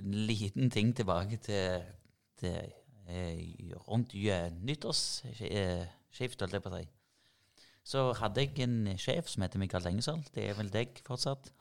En 0.01 0.13
liten 0.25 0.69
ting 0.73 0.95
tilbake 0.97 1.37
til, 1.37 1.81
til 2.39 2.55
eh, 3.07 3.75
rundt 3.87 4.15
eh, 4.15 4.47
nyttårsskift, 4.65 6.39
holdt 6.41 6.53
jeg 6.55 6.63
på 6.63 6.71
å 6.71 6.79
si. 6.79 6.87
Så 7.85 8.01
hadde 8.17 8.41
jeg 8.41 8.59
en 8.65 8.97
sjef 8.97 9.29
som 9.29 9.43
heter 9.45 9.59
Mikael 9.61 9.85
Engesal. 9.91 10.23
Det 10.33 10.47
er 10.49 10.57
vel 10.57 10.69
deg 10.73 11.01
fortsatt, 11.05 11.51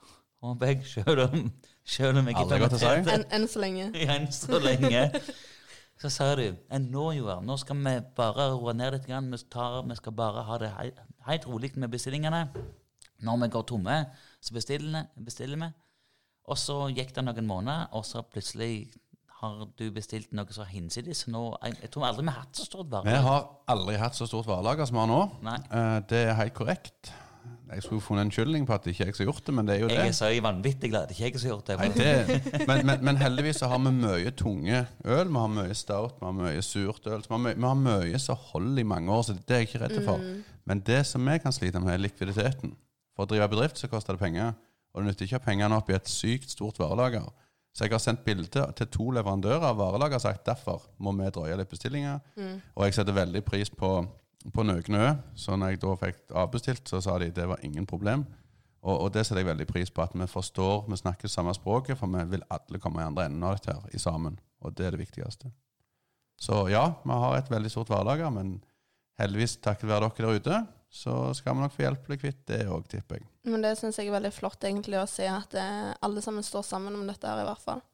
håper 0.41 0.59
begge, 0.65 0.85
Selv 0.89 1.21
om, 1.27 1.51
selv 1.85 2.17
om 2.21 2.27
jeg 2.31 2.35
Aldri 2.41 2.59
godt 2.63 2.73
å 2.73 2.81
si. 2.81 2.85
permittert. 2.85 3.27
Enn 3.29 3.41
en 3.43 3.47
så 3.47 3.61
lenge. 3.61 3.87
Enn 4.15 4.27
så 4.33 4.59
lenge. 4.63 5.03
Så 6.01 6.09
sa 6.09 6.31
du 6.35 6.47
enn 6.73 6.87
nå, 6.89 7.11
Joar, 7.19 7.43
nå 7.45 7.57
skal 7.61 7.77
vi 7.77 7.93
bare 8.17 8.47
roe 8.55 8.73
ned 8.73 8.95
litt. 8.95 9.05
Grann. 9.05 9.29
Vi, 9.29 9.37
tar, 9.53 9.83
vi 9.85 9.95
skal 10.01 10.15
bare 10.17 10.41
ha 10.47 10.57
det 10.57 10.71
helt 11.27 11.47
rolig 11.47 11.71
med 11.77 11.91
bestillingene. 11.93 12.47
Når 13.21 13.37
vi 13.43 13.51
går 13.53 13.63
tomme, 13.69 13.97
så 14.41 14.53
bestiller, 14.53 15.11
bestiller 15.25 15.59
vi. 15.61 15.69
Og 16.49 16.57
så 16.57 16.77
gikk 16.89 17.13
det 17.15 17.23
noen 17.25 17.47
måneder, 17.47 17.91
og 17.95 18.05
så 18.05 18.23
plutselig 18.25 18.89
har 19.41 19.65
du 19.77 19.87
bestilt 19.93 20.33
noe 20.37 20.53
så 20.53 20.65
hinsides. 20.69 21.25
Nå, 21.31 21.43
jeg, 21.65 21.77
jeg 21.85 21.91
tror 21.93 22.07
aldri 22.09 22.25
vi 22.25 22.33
har 22.33 22.43
hatt 22.43 22.59
så 22.59 22.67
stort 22.67 22.93
Vi 23.05 23.17
har 23.25 23.47
aldri 23.73 23.97
hatt 24.01 24.17
så 24.17 24.27
stort 24.29 24.49
varelager 24.49 24.89
som 24.89 24.99
vi 24.99 25.03
har 25.03 25.11
nå. 25.11 25.21
Nei. 25.45 25.57
Eh, 25.77 25.97
det 26.11 26.23
er 26.27 26.37
helt 26.37 26.57
korrekt. 26.57 27.13
Jeg 27.71 27.83
skulle 27.85 28.03
funnet 28.03 28.25
en 28.25 28.31
skyldning 28.35 28.65
på 28.67 28.75
at 28.75 28.83
det 28.83 28.91
ikke 28.91 29.05
er 29.05 29.09
jeg 29.11 29.15
som 29.15 29.23
har 29.23 29.29
gjort 29.31 29.45
det, 29.47 29.53
men 29.55 29.67
det 29.67 29.75
er 29.75 29.79
jo 29.79 29.87
det. 29.87 29.95
Jeg 29.95 30.11
er 30.11 30.15
så 30.17 30.29
vanvittig 30.43 30.89
glad 30.91 31.07
det 31.07 31.15
er 31.15 31.25
ikke 31.25 31.29
jeg 31.29 31.39
som 31.39 31.49
har 31.49 31.55
gjort 31.55 31.67
det. 31.67 31.77
Nei, 31.79 31.89
det 31.97 32.67
men, 32.67 32.85
men, 32.89 33.03
men 33.07 33.19
heldigvis 33.21 33.61
så 33.61 33.69
har 33.71 33.79
vi 33.85 33.93
mye 33.95 34.33
tunge 34.41 34.81
øl. 35.05 35.27
Vi 35.31 35.39
har 35.43 35.53
mye 35.55 35.77
stout, 35.79 36.17
vi 36.19 36.27
har 36.27 36.35
mye 36.35 36.63
surt 36.67 37.07
øl. 37.07 37.23
så 37.23 37.31
Vi 37.31 37.37
har 37.37 37.43
mye, 37.45 37.55
vi 37.55 37.67
har 37.69 37.79
mye 37.85 38.19
som 38.19 38.41
holder 38.51 38.83
i 38.83 38.87
mange 38.95 39.13
år, 39.15 39.21
så 39.29 39.37
det 39.37 39.55
er 39.55 39.63
jeg 39.63 39.69
ikke 39.69 39.83
redd 39.85 40.01
for. 40.07 40.25
Men 40.67 40.83
det 40.91 41.05
som 41.07 41.31
vi 41.31 41.37
kan 41.43 41.55
slite 41.55 41.79
med, 41.79 41.93
er 41.93 42.03
likviditeten. 42.03 42.75
For 43.15 43.23
å 43.23 43.31
drive 43.31 43.47
bedrift 43.53 43.79
så 43.79 43.87
koster 43.91 44.17
det 44.17 44.23
penger. 44.25 44.51
Og 44.91 45.01
det 45.01 45.07
nytter 45.13 45.25
ikke 45.29 45.39
å 45.39 45.41
ha 45.41 45.45
pengene 45.45 45.77
opp 45.79 45.89
i 45.89 45.95
et 45.95 46.11
sykt 46.11 46.51
stort 46.51 46.79
varelager. 46.79 47.29
Så 47.71 47.85
jeg 47.85 47.93
har 47.93 48.01
sendt 48.03 48.25
bilde 48.25 48.65
til 48.75 48.87
to 48.91 49.11
leverandører 49.15 49.63
av 49.69 49.77
varelager 49.79 50.19
og 50.19 50.23
sagt 50.25 50.43
derfor 50.49 50.89
må 50.99 51.13
vi 51.15 51.29
drøye 51.31 51.55
litt 51.55 51.69
bestillinger. 51.71 52.19
Og 52.75 52.83
jeg 52.89 52.97
setter 52.97 53.15
veldig 53.15 53.41
pris 53.47 53.71
på, 53.71 53.91
på 54.53 54.65
Nøgnø. 54.65 55.07
Så 55.37 55.57
når 55.57 55.73
jeg 55.73 55.81
da 55.83 55.95
fikk 56.01 56.21
avbestilt, 56.43 56.83
så 56.89 57.01
sa 57.03 57.17
de 57.21 57.31
det 57.35 57.47
var 57.49 57.61
ingen 57.65 57.85
problem. 57.89 58.25
Og, 58.81 58.95
og 58.95 59.09
det 59.13 59.27
setter 59.27 59.43
jeg 59.43 59.51
veldig 59.51 59.67
pris 59.69 59.91
på, 59.93 60.01
at 60.01 60.15
vi 60.17 60.27
forstår, 60.29 60.87
vi 60.89 60.97
snakker 60.97 61.29
samme 61.29 61.53
språket, 61.53 61.99
for 61.99 62.09
vi 62.09 62.23
vil 62.33 62.45
alle 62.49 62.81
komme 62.81 63.03
i 63.03 63.05
andre 63.05 63.27
enden 63.29 63.45
av 63.45 63.59
dette 63.59 63.75
her, 63.75 63.93
i 63.93 64.01
sammen. 64.01 64.39
Og 64.65 64.73
det 64.77 64.87
er 64.87 64.95
det 64.95 65.03
viktigste. 65.03 65.51
Så 66.41 66.63
ja, 66.73 66.87
vi 67.03 67.17
har 67.23 67.37
et 67.37 67.51
veldig 67.53 67.69
stort 67.69 67.91
varelager, 67.93 68.33
men 68.33 68.55
heldigvis 69.21 69.59
takket 69.61 69.89
være 69.89 70.09
dere 70.09 70.31
der 70.31 70.39
ute, 70.41 70.61
så 70.91 71.13
skal 71.37 71.55
vi 71.55 71.63
nok 71.63 71.75
få 71.75 71.85
hjelp 71.85 72.07
bli 72.07 72.17
kvitt 72.19 72.41
det 72.49 72.63
òg, 72.65 72.87
tipper 72.89 73.21
jeg. 73.21 73.27
Men 73.47 73.61
det 73.63 73.75
syns 73.79 73.99
jeg 74.01 74.09
er 74.09 74.17
veldig 74.17 74.33
flott 74.33 74.65
egentlig 74.67 74.97
å 74.99 75.07
se 75.09 75.29
at 75.29 75.53
det, 75.53 75.67
alle 76.01 76.23
sammen 76.25 76.43
står 76.43 76.65
sammen 76.67 76.97
om 76.97 77.05
dette 77.07 77.29
her, 77.29 77.43
i 77.43 77.47
hvert 77.47 77.63
fall. 77.63 77.85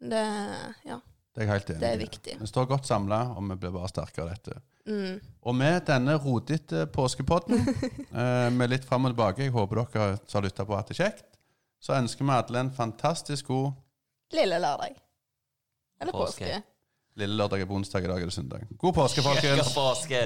Det 0.00 0.24
Ja, 0.88 0.96
Det 1.30 1.42
er 1.42 1.46
jeg 1.46 1.52
helt 1.52 1.70
enig 1.70 1.80
det 1.80 1.90
er 1.90 2.00
viktig. 2.00 2.36
Vi 2.40 2.48
står 2.50 2.66
godt 2.72 2.88
samla, 2.88 3.20
og 3.36 3.44
vi 3.52 3.56
blir 3.62 3.74
bare 3.74 3.90
sterkere 3.90 4.24
av 4.26 4.30
dette. 4.32 4.56
Mm. 4.90 5.20
Og 5.46 5.54
med 5.54 5.84
denne 5.86 6.16
rodete 6.18 6.86
påskepodden, 6.90 7.60
eh, 8.22 8.48
med 8.54 8.72
litt 8.72 8.88
fram 8.88 9.06
og 9.06 9.14
tilbake, 9.14 9.46
jeg 9.46 9.54
håper 9.54 9.84
dere 9.84 10.08
som 10.24 10.40
har 10.40 10.48
lytta 10.48 10.66
på, 10.66 10.74
har 10.74 10.82
hatt 10.82 10.90
det 10.90 10.98
kjekt, 10.98 11.28
så 11.80 11.94
ønsker 11.96 12.26
vi 12.26 12.34
alle 12.34 12.66
en 12.66 12.74
fantastisk 12.74 13.52
god 13.54 13.70
Lille 14.30 14.60
lørdag. 14.62 14.94
Eller 16.00 16.12
Påske. 16.14 16.44
påske. 16.44 16.62
lille 17.18 17.34
lørdag 17.34 17.60
er 17.64 17.66
på 17.66 17.74
onsdag, 17.74 18.04
i 18.06 18.12
dag 18.12 18.22
er 18.22 18.30
det 18.30 18.36
søndag. 18.36 18.68
God 18.78 18.94
påske, 18.94 19.22
folkens! 19.26 19.74
Påske. 19.80 20.22